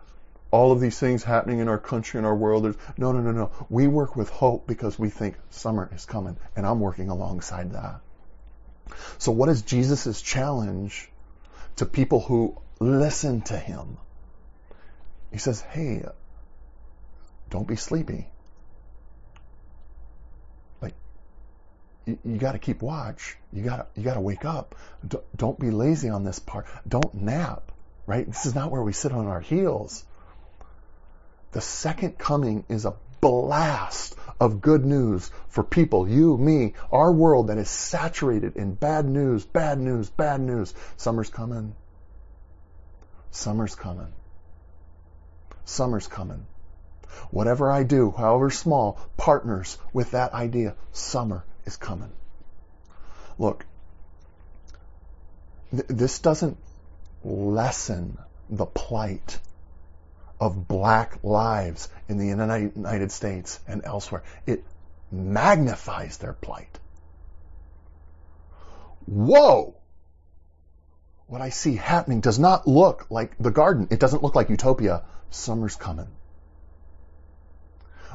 All 0.50 0.72
of 0.72 0.80
these 0.80 0.98
things 0.98 1.22
happening 1.22 1.60
in 1.60 1.68
our 1.68 1.78
country 1.78 2.18
and 2.18 2.26
our 2.26 2.34
world. 2.34 2.64
There's, 2.64 2.76
no, 2.98 3.12
no, 3.12 3.20
no, 3.20 3.30
no. 3.30 3.52
We 3.68 3.86
work 3.86 4.16
with 4.16 4.30
hope 4.30 4.66
because 4.66 4.98
we 4.98 5.10
think 5.10 5.36
summer 5.50 5.88
is 5.94 6.06
coming, 6.06 6.36
and 6.56 6.66
I'm 6.66 6.80
working 6.80 7.08
alongside 7.08 7.74
that. 7.74 8.00
So, 9.18 9.30
what 9.30 9.48
is 9.48 9.62
Jesus' 9.62 10.20
challenge 10.20 11.08
to 11.76 11.86
people 11.86 12.18
who 12.18 12.58
listen 12.80 13.42
to 13.42 13.56
him? 13.56 13.98
He 15.32 15.38
says, 15.38 15.60
hey, 15.60 16.04
don't 17.50 17.66
be 17.66 17.76
sleepy. 17.76 18.26
Like, 20.80 20.94
you, 22.06 22.18
you 22.24 22.38
got 22.38 22.52
to 22.52 22.58
keep 22.58 22.82
watch. 22.82 23.36
You 23.52 23.62
got 23.62 23.90
you 23.94 24.02
got 24.02 24.14
to 24.14 24.20
wake 24.20 24.44
up. 24.44 24.74
D- 25.06 25.18
don't 25.36 25.58
be 25.58 25.70
lazy 25.70 26.08
on 26.08 26.24
this 26.24 26.38
part. 26.38 26.66
Don't 26.88 27.14
nap. 27.14 27.72
Right? 28.06 28.26
This 28.26 28.46
is 28.46 28.54
not 28.54 28.70
where 28.70 28.82
we 28.82 28.92
sit 28.92 29.12
on 29.12 29.26
our 29.26 29.40
heels. 29.40 30.04
The 31.52 31.60
second 31.60 32.18
coming 32.18 32.64
is 32.68 32.84
a 32.84 32.94
blast 33.20 34.16
of 34.40 34.60
good 34.60 34.84
news 34.84 35.30
for 35.48 35.62
people, 35.62 36.08
you, 36.08 36.36
me, 36.38 36.74
our 36.90 37.12
world 37.12 37.48
that 37.48 37.58
is 37.58 37.68
saturated 37.68 38.56
in 38.56 38.74
bad 38.74 39.04
news, 39.04 39.44
bad 39.44 39.78
news, 39.78 40.08
bad 40.08 40.40
news. 40.40 40.72
Summer's 40.96 41.28
coming. 41.28 41.74
Summer's 43.30 43.74
coming. 43.74 44.12
Summer's 45.70 46.08
coming. 46.08 46.46
Whatever 47.30 47.70
I 47.70 47.84
do, 47.84 48.10
however 48.10 48.50
small, 48.50 48.98
partners 49.16 49.78
with 49.92 50.10
that 50.12 50.32
idea. 50.32 50.74
Summer 50.92 51.44
is 51.64 51.76
coming. 51.76 52.12
Look, 53.38 53.64
th- 55.70 55.86
this 55.88 56.18
doesn't 56.18 56.56
lessen 57.24 58.18
the 58.48 58.66
plight 58.66 59.38
of 60.40 60.66
black 60.66 61.22
lives 61.22 61.88
in 62.08 62.18
the 62.18 62.26
United 62.26 63.12
States 63.12 63.60
and 63.68 63.82
elsewhere. 63.84 64.22
It 64.46 64.64
magnifies 65.12 66.16
their 66.16 66.32
plight. 66.32 66.78
Whoa! 69.06 69.74
What 71.30 71.40
I 71.40 71.50
see 71.50 71.76
happening 71.76 72.18
does 72.18 72.40
not 72.40 72.66
look 72.66 73.06
like 73.08 73.38
the 73.38 73.52
garden. 73.52 73.86
It 73.92 74.00
doesn't 74.00 74.20
look 74.20 74.34
like 74.34 74.50
utopia. 74.50 75.04
Summer's 75.30 75.76
coming. 75.76 76.08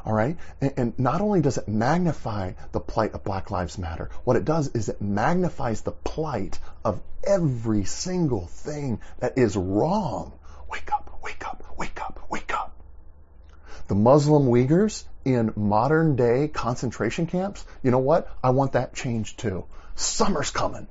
All 0.05 0.11
right? 0.11 0.35
And, 0.59 0.73
and, 0.75 0.99
not 0.99 1.21
only 1.21 1.39
does 1.39 1.57
it 1.57 1.69
magnify 1.69 2.51
the 2.73 2.81
plight 2.81 3.13
of 3.13 3.23
Black 3.23 3.51
Lives 3.51 3.77
Matter, 3.77 4.09
what 4.25 4.35
it 4.35 4.43
does 4.43 4.67
is 4.75 4.89
it 4.89 5.01
magnifies 5.01 5.79
the 5.79 5.93
plight 5.93 6.59
of 6.83 7.01
every 7.23 7.85
single 7.85 8.47
thing 8.47 8.99
that 9.19 9.37
is 9.37 9.55
wrong. 9.55 10.33
Wake 10.69 10.91
up, 10.91 11.17
wake 11.23 11.47
up, 11.47 11.63
wake 11.77 12.01
up, 12.01 12.19
wake 12.29 12.53
up. 12.53 12.73
The 13.87 13.95
Muslim 13.95 14.47
Uyghurs 14.47 15.05
in 15.23 15.53
modern 15.55 16.17
day 16.17 16.49
concentration 16.49 17.27
camps, 17.27 17.65
you 17.81 17.91
know 17.91 17.99
what? 17.99 18.29
I 18.43 18.49
want 18.49 18.73
that 18.73 18.93
changed 18.93 19.39
too. 19.39 19.63
Summer's 19.95 20.51
coming 20.51 20.89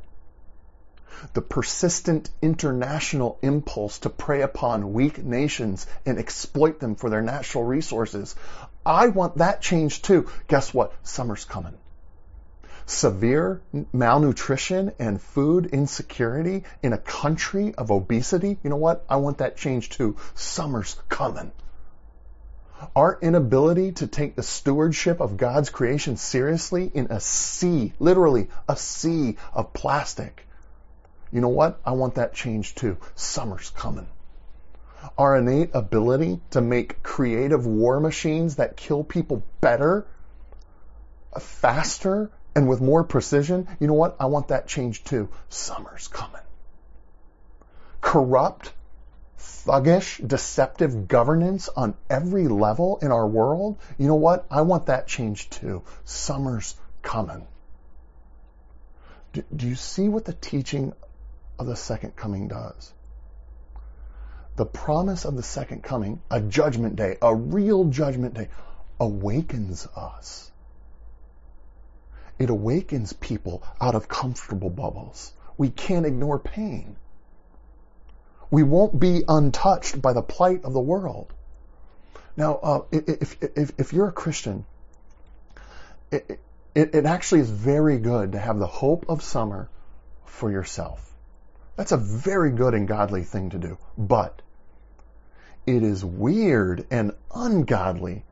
the 1.32 1.42
persistent 1.42 2.30
international 2.42 3.38
impulse 3.42 3.98
to 4.00 4.10
prey 4.10 4.42
upon 4.42 4.92
weak 4.92 5.18
nations 5.18 5.86
and 6.06 6.18
exploit 6.18 6.80
them 6.80 6.94
for 6.94 7.10
their 7.10 7.22
natural 7.22 7.64
resources. 7.64 8.34
I 8.84 9.08
want 9.08 9.38
that 9.38 9.62
changed 9.62 10.04
too. 10.04 10.28
Guess 10.48 10.74
what? 10.74 10.92
Summer's 11.02 11.44
coming. 11.44 11.74
Severe 12.86 13.62
malnutrition 13.92 14.92
and 14.98 15.20
food 15.20 15.66
insecurity 15.66 16.64
in 16.82 16.92
a 16.92 16.98
country 16.98 17.74
of 17.74 17.90
obesity. 17.90 18.58
You 18.62 18.70
know 18.70 18.76
what? 18.76 19.04
I 19.08 19.16
want 19.16 19.38
that 19.38 19.56
changed 19.56 19.92
too. 19.92 20.16
Summer's 20.34 20.96
coming. 21.08 21.50
Our 22.94 23.18
inability 23.22 23.92
to 23.92 24.06
take 24.06 24.36
the 24.36 24.42
stewardship 24.42 25.20
of 25.20 25.38
God's 25.38 25.70
creation 25.70 26.16
seriously 26.18 26.90
in 26.92 27.06
a 27.10 27.20
sea, 27.20 27.94
literally 27.98 28.48
a 28.68 28.76
sea 28.76 29.38
of 29.54 29.72
plastic, 29.72 30.46
you 31.34 31.40
know 31.40 31.48
what? 31.48 31.80
I 31.84 31.90
want 31.90 32.14
that 32.14 32.32
change 32.32 32.76
too. 32.76 32.96
Summer's 33.16 33.70
coming. 33.70 34.06
Our 35.18 35.36
innate 35.36 35.70
ability 35.74 36.40
to 36.50 36.60
make 36.60 37.02
creative 37.02 37.66
war 37.66 37.98
machines 37.98 38.56
that 38.56 38.76
kill 38.76 39.02
people 39.02 39.42
better, 39.60 40.06
faster, 41.40 42.30
and 42.54 42.68
with 42.68 42.80
more 42.80 43.02
precision. 43.02 43.66
You 43.80 43.88
know 43.88 43.94
what? 43.94 44.14
I 44.20 44.26
want 44.26 44.48
that 44.48 44.68
change 44.68 45.02
too. 45.02 45.28
Summer's 45.48 46.06
coming. 46.06 46.40
Corrupt, 48.00 48.72
thuggish, 49.36 50.26
deceptive 50.26 51.08
governance 51.08 51.68
on 51.68 51.96
every 52.08 52.46
level 52.46 53.00
in 53.02 53.10
our 53.10 53.26
world. 53.26 53.76
You 53.98 54.06
know 54.06 54.14
what? 54.14 54.46
I 54.52 54.62
want 54.62 54.86
that 54.86 55.08
change 55.08 55.50
too. 55.50 55.82
Summer's 56.04 56.76
coming. 57.02 57.44
Do, 59.32 59.42
do 59.54 59.66
you 59.66 59.74
see 59.74 60.08
what 60.08 60.24
the 60.24 60.32
teaching 60.32 60.92
of 61.58 61.66
the 61.66 61.76
second 61.76 62.16
coming 62.16 62.48
does. 62.48 62.92
The 64.56 64.66
promise 64.66 65.24
of 65.24 65.36
the 65.36 65.42
second 65.42 65.82
coming, 65.82 66.22
a 66.30 66.40
judgment 66.40 66.96
day, 66.96 67.16
a 67.20 67.34
real 67.34 67.84
judgment 67.84 68.34
day, 68.34 68.48
awakens 69.00 69.88
us. 69.96 70.50
It 72.38 72.50
awakens 72.50 73.12
people 73.12 73.62
out 73.80 73.94
of 73.94 74.08
comfortable 74.08 74.70
bubbles. 74.70 75.32
We 75.56 75.70
can't 75.70 76.06
ignore 76.06 76.38
pain. 76.38 76.96
We 78.50 78.62
won't 78.62 78.98
be 78.98 79.22
untouched 79.26 80.00
by 80.00 80.12
the 80.12 80.22
plight 80.22 80.64
of 80.64 80.72
the 80.72 80.80
world. 80.80 81.32
Now, 82.36 82.54
uh, 82.56 82.82
if, 82.90 83.36
if, 83.42 83.72
if, 83.78 83.92
you're 83.92 84.08
a 84.08 84.12
Christian, 84.12 84.64
it, 86.10 86.40
it, 86.74 86.94
it 86.94 87.06
actually 87.06 87.40
is 87.40 87.50
very 87.50 87.98
good 87.98 88.32
to 88.32 88.38
have 88.38 88.58
the 88.58 88.66
hope 88.66 89.06
of 89.08 89.22
summer 89.22 89.68
for 90.26 90.50
yourself. 90.50 91.13
That's 91.76 91.92
a 91.92 91.96
very 91.96 92.50
good 92.50 92.74
and 92.74 92.86
godly 92.86 93.24
thing 93.24 93.50
to 93.50 93.58
do. 93.58 93.78
But 93.98 94.40
it 95.66 95.82
is 95.82 96.04
weird 96.04 96.86
and 96.90 97.12
ungodly 97.34 98.24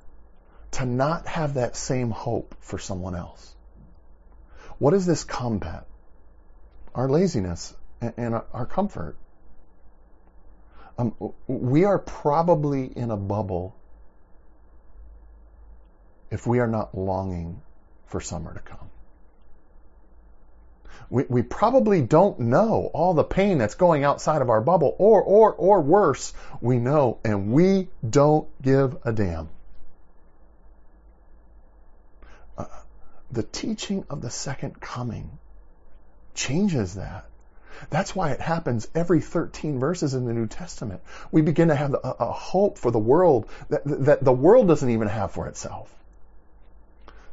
to 0.73 0.87
not 0.87 1.27
have 1.27 1.55
that 1.55 1.77
same 1.77 2.11
hope 2.11 2.55
for 2.61 2.79
someone 2.79 3.15
else. 3.15 3.55
What 4.79 4.93
does 4.93 5.07
this 5.07 5.25
combat? 5.25 5.87
Our 6.95 7.09
laziness 7.09 7.75
and 8.01 8.35
our 8.53 8.67
comfort. 8.67 9.17
Um, 10.99 11.15
we 11.47 11.85
are 11.85 11.99
probably 11.99 12.85
in 12.85 13.11
a 13.11 13.17
bubble 13.17 13.75
if 16.31 16.47
we 16.47 16.59
are 16.61 16.67
not 16.67 16.97
longing 16.97 17.61
for 18.07 18.21
summer 18.21 18.55
to 18.55 18.61
come. 18.61 18.92
We, 21.11 21.25
we 21.29 21.43
probably 21.43 22.01
don't 22.03 22.39
know 22.41 22.91
all 22.95 23.15
the 23.15 23.25
pain 23.25 23.59
that's 23.59 23.75
going 23.75 24.05
outside 24.05 24.43
of 24.43 24.51
our 24.51 24.61
bubble, 24.61 24.95
or, 24.99 25.23
or, 25.23 25.53
or 25.53 25.81
worse, 25.81 26.33
we 26.61 26.79
know 26.79 27.19
and 27.25 27.53
we 27.53 27.89
don't 28.09 28.49
give 28.63 28.97
a 29.05 29.13
damn. 29.13 29.49
Uh, 32.57 32.65
the 33.31 33.43
teaching 33.43 34.05
of 34.09 34.23
the 34.23 34.31
second 34.31 34.81
coming 34.81 35.39
changes 36.35 36.95
that. 36.95 37.27
That's 37.91 38.15
why 38.15 38.31
it 38.31 38.41
happens 38.41 38.89
every 38.95 39.21
13 39.21 39.81
verses 39.81 40.15
in 40.15 40.25
the 40.25 40.33
New 40.33 40.47
Testament. 40.47 41.03
We 41.31 41.43
begin 41.43 41.69
to 41.69 41.75
have 41.75 41.95
a, 41.95 42.17
a 42.21 42.33
hope 42.33 42.79
for 42.79 42.91
the 42.91 42.99
world 42.99 43.49
that, 43.71 43.83
that 43.85 44.25
the 44.25 44.33
world 44.33 44.69
doesn't 44.69 44.89
even 44.89 45.09
have 45.09 45.33
for 45.33 45.47
itself. 45.49 45.93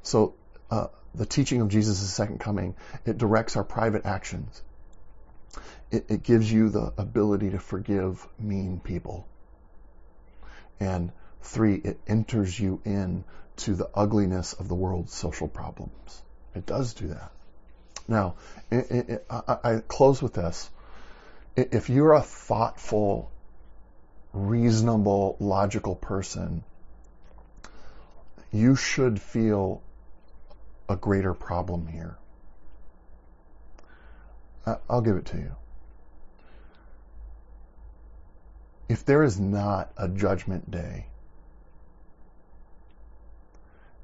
So, 0.01 0.33
uh, 0.71 0.87
the 1.15 1.25
teaching 1.25 1.61
of 1.61 1.69
Jesus' 1.69 1.99
second 2.13 2.39
coming, 2.39 2.75
it 3.05 3.17
directs 3.17 3.55
our 3.55 3.63
private 3.63 4.05
actions. 4.05 4.61
It, 5.91 6.05
it 6.09 6.23
gives 6.23 6.51
you 6.51 6.69
the 6.69 6.93
ability 6.97 7.51
to 7.51 7.59
forgive 7.59 8.25
mean 8.37 8.79
people. 8.79 9.27
And 10.79 11.11
three, 11.41 11.75
it 11.75 11.99
enters 12.07 12.59
you 12.59 12.81
in 12.85 13.23
to 13.57 13.75
the 13.75 13.89
ugliness 13.93 14.53
of 14.53 14.67
the 14.67 14.75
world's 14.75 15.13
social 15.13 15.47
problems. 15.47 16.21
It 16.55 16.65
does 16.65 16.93
do 16.93 17.07
that. 17.07 17.31
Now, 18.07 18.35
it, 18.71 18.91
it, 18.91 19.25
I, 19.29 19.57
I 19.63 19.81
close 19.87 20.21
with 20.21 20.33
this. 20.33 20.69
If 21.55 21.89
you're 21.89 22.13
a 22.13 22.21
thoughtful, 22.21 23.31
reasonable, 24.33 25.35
logical 25.39 25.95
person, 25.95 26.63
you 28.51 28.75
should 28.75 29.21
feel 29.21 29.81
a 30.89 30.95
greater 30.95 31.33
problem 31.33 31.87
here. 31.87 32.17
I'll 34.89 35.01
give 35.01 35.15
it 35.15 35.25
to 35.27 35.37
you. 35.37 35.55
If 38.89 39.05
there 39.05 39.23
is 39.23 39.39
not 39.39 39.91
a 39.97 40.07
judgment 40.07 40.69
day, 40.69 41.05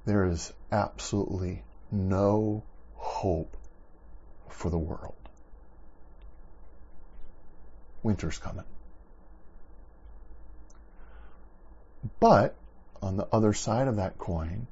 there 0.05 0.25
is 0.25 0.53
absolutely 0.71 1.63
no 1.91 2.63
hope 2.93 3.57
for 4.49 4.69
the 4.69 4.77
world. 4.77 5.15
Winter's 8.03 8.37
coming. 8.37 8.65
But 12.19 12.55
on 13.01 13.17
the 13.17 13.27
other 13.31 13.53
side 13.53 13.87
of 13.87 13.95
that 13.95 14.19
coin, 14.19 14.67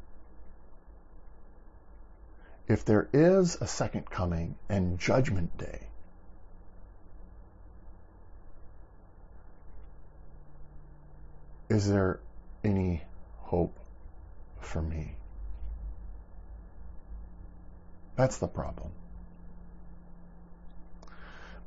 if 2.73 2.85
there 2.85 3.07
is 3.13 3.55
a 3.61 3.67
second 3.67 4.09
coming 4.09 4.55
and 4.67 4.97
judgment 4.97 5.55
day, 5.59 5.87
is 11.69 11.87
there 11.87 12.19
any 12.63 13.03
hope 13.37 13.77
for 14.59 14.81
me? 14.81 15.15
That's 18.15 18.37
the 18.37 18.47
problem. 18.47 18.89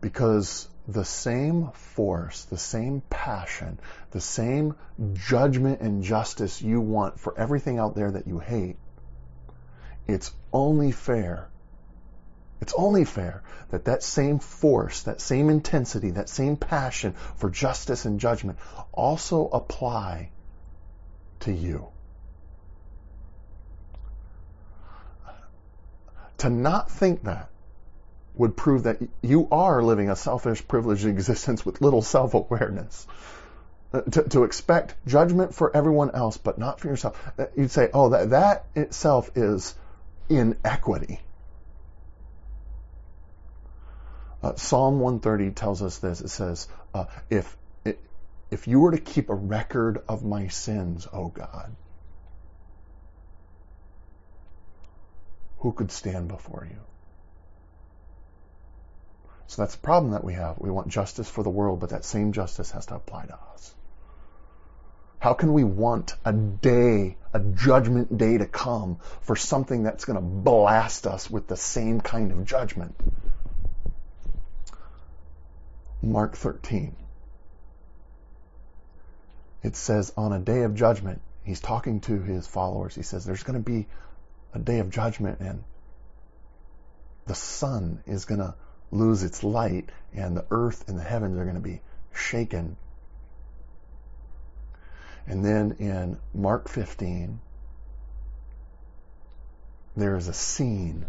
Because 0.01 0.69
the 0.89 1.05
same 1.05 1.71
force, 1.71 2.45
the 2.47 2.59
same 2.59 3.01
passion, 3.11 3.79
the 4.11 4.21
same 4.21 4.75
judgment 5.15 5.81
and 5.81 6.03
justice 6.03 6.61
you 6.61 6.81
want 6.81 7.21
for 7.21 7.39
everything 7.39 7.79
out 7.79 7.95
there 7.95 8.11
that 8.11 8.27
you 8.27 8.41
hate 8.41 8.77
it's 10.09 10.33
only 10.53 10.93
fair. 10.93 11.49
It's 12.61 12.73
only 12.75 13.05
fair 13.05 13.43
that 13.71 13.85
that 13.87 14.03
same 14.03 14.39
force, 14.39 15.03
that 15.03 15.21
same 15.21 15.51
intensity, 15.51 16.11
that 16.13 16.29
same 16.29 16.57
passion 16.57 17.15
for 17.37 17.51
justice 17.51 18.05
and 18.05 18.21
judgment 18.21 18.59
also 18.93 19.49
apply 19.49 20.31
to 21.41 21.53
you. 21.53 21.89
To 26.39 26.51
not 26.51 26.91
think 26.91 27.25
that 27.25 27.49
would 28.37 28.57
prove 28.57 28.85
that 28.85 28.99
you 29.23 29.49
are 29.51 29.83
living 29.83 30.11
a 30.11 30.17
selfish, 30.17 30.67
privileged 30.67 31.07
existence 31.07 31.65
with 31.65 31.81
little 31.81 32.03
self-awareness. 32.03 33.07
Uh, 33.93 34.03
to, 34.03 34.23
to, 34.25 34.45
expect 34.45 34.95
judgment 35.07 35.55
for 35.55 35.75
everyone 35.75 36.11
else, 36.11 36.37
but 36.37 36.59
not 36.59 36.81
for 36.81 36.89
yourself. 36.89 37.33
Uh, 37.39 37.47
you'd 37.57 37.71
say, 37.71 37.89
oh, 37.95 38.11
that, 38.11 38.31
that 38.31 38.67
itself 38.75 39.31
is 39.37 39.75
inequity. 40.29 41.21
Uh, 44.43 44.55
Psalm 44.55 45.01
130 45.01 45.51
tells 45.53 45.83
us 45.83 45.99
this. 45.99 46.21
It 46.21 46.29
says, 46.29 46.69
uh, 46.95 47.07
if, 47.31 47.57
if 48.51 48.69
you 48.69 48.81
were 48.81 48.93
to 48.93 48.99
keep 48.99 49.31
a 49.31 49.35
record 49.35 50.03
of 50.09 50.25
my 50.25 50.49
sins, 50.49 51.07
O 51.13 51.29
God, 51.29 51.75
who 55.59 55.73
could 55.73 55.91
stand 55.91 56.29
before 56.29 56.67
you? 56.71 56.79
So 59.49 59.63
that's 59.63 59.75
the 59.75 59.81
problem 59.81 60.13
that 60.13 60.25
we 60.25 60.35
have. 60.35 60.59
We 60.59 60.71
want 60.71 60.89
justice 60.89 61.31
for 61.31 61.43
the 61.43 61.51
world, 61.51 61.81
but 61.81 61.91
that 61.91 62.05
same 62.05 62.33
justice 62.33 62.73
has 62.73 62.87
to 62.87 62.97
apply 62.97 63.27
to 63.27 63.39
us. 63.55 63.76
How 65.19 65.35
can 65.35 65.53
we 65.53 65.65
want 65.65 66.15
a 66.25 66.33
day, 66.33 67.17
a 67.33 67.41
judgment 67.41 68.17
day 68.17 68.39
to 68.39 68.47
come 68.47 68.99
for 69.23 69.35
something 69.35 69.83
that's 69.83 70.05
going 70.05 70.17
to 70.17 70.23
blast 70.23 71.07
us 71.07 71.31
with 71.31 71.47
the 71.47 71.57
same 71.57 72.01
kind 72.01 72.33
of 72.33 72.45
judgment? 72.45 72.95
Mark 76.03 76.37
13. 76.37 76.95
It 79.63 79.75
says 79.75 80.13
on 80.17 80.33
a 80.33 80.39
day 80.39 80.63
of 80.63 80.75
judgment, 80.75 81.21
he's 81.43 81.61
talking 81.61 82.01
to 82.03 82.21
his 82.21 82.47
followers. 82.47 82.95
He 82.95 83.03
says 83.03 83.25
there's 83.25 83.43
going 83.43 83.59
to 83.59 83.65
be 83.65 83.89
a 84.55 84.59
day 84.59 84.79
of 84.79 84.91
judgment 84.91 85.41
and 85.41 85.65
the 87.27 87.35
sun 87.35 88.03
is 88.07 88.27
going 88.27 88.41
to 88.41 88.55
lose 88.93 89.25
its 89.25 89.43
light 89.43 89.91
and 90.15 90.37
the 90.37 90.45
earth 90.51 90.89
and 90.89 90.99
the 90.99 91.03
heavens 91.03 91.37
are 91.39 91.45
going 91.45 91.57
to 91.57 91.61
be 91.61 91.81
shaken 92.15 92.77
and 95.27 95.45
then 95.45 95.77
in 95.79 96.19
Mark 96.33 96.69
15, 96.69 97.41
there 99.97 100.17
is 100.17 100.29
a 100.29 100.33
scene 100.33 101.07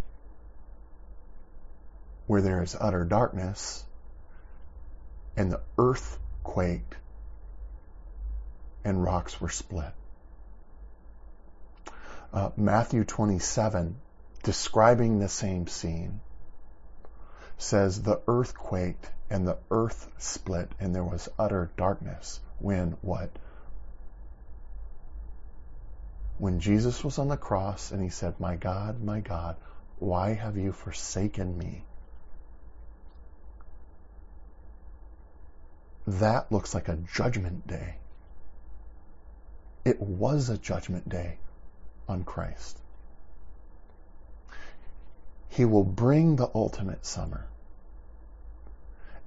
where 2.25 2.41
there 2.41 2.63
is 2.63 2.75
utter 2.80 3.03
darkness 3.03 3.86
and 5.36 5.51
the 5.51 5.62
earth 5.77 6.17
quaked 6.43 6.95
and 8.84 9.03
rocks 9.03 9.39
were 9.39 9.49
split. 9.49 9.93
Uh, 12.34 12.49
Matthew 12.58 13.03
27, 13.03 13.97
describing 14.43 15.19
the 15.19 15.30
same 15.30 15.67
scene, 15.67 16.21
says 17.58 18.01
the 18.01 18.21
earth 18.27 18.56
quaked 18.56 19.10
and 19.30 19.47
the 19.47 19.58
earth 19.71 20.08
split 20.17 20.71
and 20.80 20.95
there 20.95 21.03
was 21.03 21.30
utter 21.38 21.69
darkness 21.77 22.39
when 22.60 22.97
what? 23.01 23.30
When 26.39 26.60
Jesus 26.60 27.04
was 27.04 27.17
on 27.17 27.28
the 27.28 27.38
cross 27.38 27.91
and 27.91 28.02
he 28.02 28.10
said, 28.10 28.39
My 28.39 28.56
God, 28.56 29.02
my 29.04 29.21
God, 29.21 29.56
why 30.00 30.34
have 30.34 30.58
you 30.58 30.71
forsaken 30.71 31.58
me? 31.58 31.84
That 36.06 36.52
looks 36.52 36.73
like 36.73 36.88
a 36.88 36.95
judgment 37.13 37.67
day. 37.67 37.95
It 39.84 40.00
was 40.00 40.50
a 40.50 40.58
judgment 40.58 41.10
day 41.10 41.38
on 42.08 42.23
Christ. 42.23 42.78
He 45.50 45.65
will 45.65 45.84
bring 45.84 46.36
the 46.36 46.50
ultimate 46.54 47.06
summer. 47.06 47.47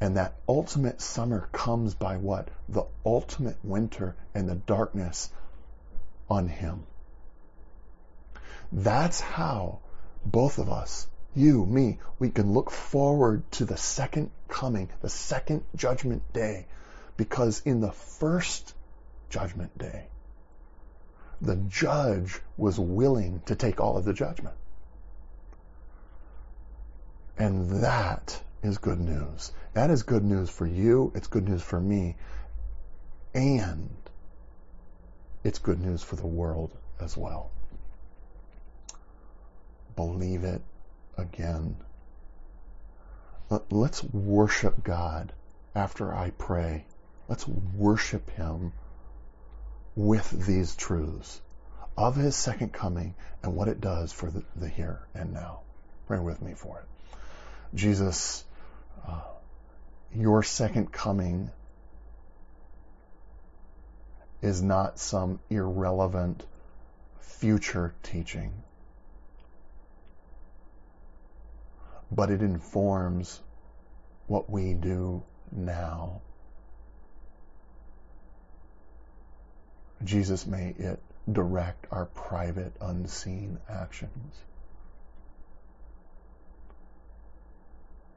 And 0.00 0.16
that 0.16 0.34
ultimate 0.48 1.00
summer 1.00 1.48
comes 1.52 1.94
by 1.94 2.16
what? 2.16 2.48
The 2.68 2.84
ultimate 3.04 3.58
winter 3.62 4.16
and 4.34 4.48
the 4.48 4.54
darkness 4.54 5.30
on 6.30 6.48
Him. 6.48 6.84
That's 8.72 9.20
how 9.20 9.80
both 10.24 10.58
of 10.58 10.68
us, 10.68 11.06
you, 11.34 11.64
me, 11.64 11.98
we 12.18 12.30
can 12.30 12.52
look 12.52 12.70
forward 12.70 13.50
to 13.52 13.64
the 13.64 13.76
second 13.76 14.30
coming, 14.48 14.88
the 15.00 15.08
second 15.08 15.64
judgment 15.74 16.32
day. 16.32 16.66
Because 17.16 17.62
in 17.64 17.80
the 17.80 17.92
first 17.92 18.74
judgment 19.28 19.76
day, 19.76 20.06
the 21.40 21.56
judge 21.56 22.40
was 22.56 22.78
willing 22.78 23.42
to 23.46 23.54
take 23.54 23.80
all 23.80 23.96
of 23.96 24.04
the 24.04 24.12
judgment. 24.12 24.56
And 27.38 27.82
that 27.82 28.40
is 28.62 28.78
good 28.78 29.00
news. 29.00 29.52
That 29.72 29.90
is 29.90 30.02
good 30.02 30.24
news 30.24 30.50
for 30.50 30.66
you. 30.66 31.12
It's 31.14 31.28
good 31.28 31.48
news 31.48 31.62
for 31.62 31.80
me. 31.80 32.16
And 33.34 33.90
it's 35.42 35.58
good 35.58 35.80
news 35.80 36.02
for 36.02 36.16
the 36.16 36.26
world 36.26 36.76
as 37.00 37.16
well 37.16 37.50
believe 40.00 40.44
it 40.44 40.62
again 41.18 41.76
let's 43.70 44.02
worship 44.04 44.84
God 44.84 45.32
after 45.74 46.14
I 46.14 46.30
pray. 46.30 46.84
Let's 47.28 47.46
worship 47.46 48.30
Him 48.30 48.72
with 49.96 50.46
these 50.46 50.76
truths 50.76 51.40
of 51.96 52.16
His 52.16 52.36
second 52.36 52.72
coming 52.72 53.14
and 53.42 53.54
what 53.54 53.68
it 53.68 53.80
does 53.80 54.12
for 54.12 54.30
the, 54.30 54.44
the 54.56 54.68
here 54.68 55.00
and 55.14 55.32
now. 55.32 55.60
Pray 56.06 56.20
with 56.20 56.40
me 56.40 56.54
for 56.54 56.78
it. 56.78 57.16
Jesus, 57.76 58.44
uh, 59.06 59.20
your 60.14 60.42
second 60.42 60.92
coming 60.92 61.50
is 64.42 64.62
not 64.62 64.98
some 64.98 65.38
irrelevant 65.50 66.44
future 67.20 67.94
teaching, 68.02 68.52
but 72.12 72.30
it 72.30 72.42
informs 72.42 73.40
what 74.26 74.50
we 74.50 74.74
do 74.74 75.22
now. 75.52 76.20
Jesus, 80.04 80.46
may 80.46 80.74
it 80.78 81.00
direct 81.30 81.86
our 81.90 82.06
private, 82.06 82.72
unseen 82.80 83.58
actions. 83.68 84.34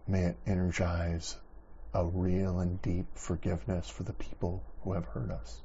May 0.08 0.24
it 0.24 0.38
energize 0.46 1.36
a 1.94 2.06
real 2.06 2.60
and 2.60 2.82
deep 2.82 3.06
forgiveness 3.16 3.90
for 3.90 4.04
the 4.04 4.14
people 4.14 4.64
who 4.84 4.94
have 4.94 5.06
hurt 5.06 5.32
us. 5.32 5.62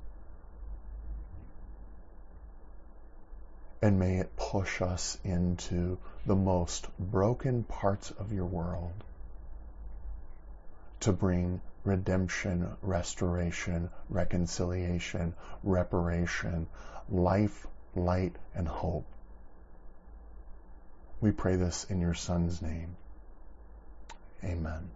And 3.81 3.99
may 3.99 4.19
it 4.19 4.37
push 4.37 4.83
us 4.83 5.19
into 5.25 5.99
the 6.27 6.35
most 6.35 6.87
broken 6.99 7.63
parts 7.63 8.11
of 8.11 8.33
your 8.33 8.47
world 8.47 9.05
to 11.01 11.13
bring 11.13 11.61
redemption, 11.85 12.77
restoration, 12.83 13.91
reconciliation, 14.09 15.35
reparation, 15.63 16.67
life, 17.09 17.67
light, 17.95 18.35
and 18.55 18.67
hope. 18.67 19.07
We 21.21 21.31
pray 21.31 21.57
this 21.57 21.85
in 21.85 22.01
your 22.01 22.15
Son's 22.15 22.61
name. 22.61 22.97
Amen. 24.45 24.91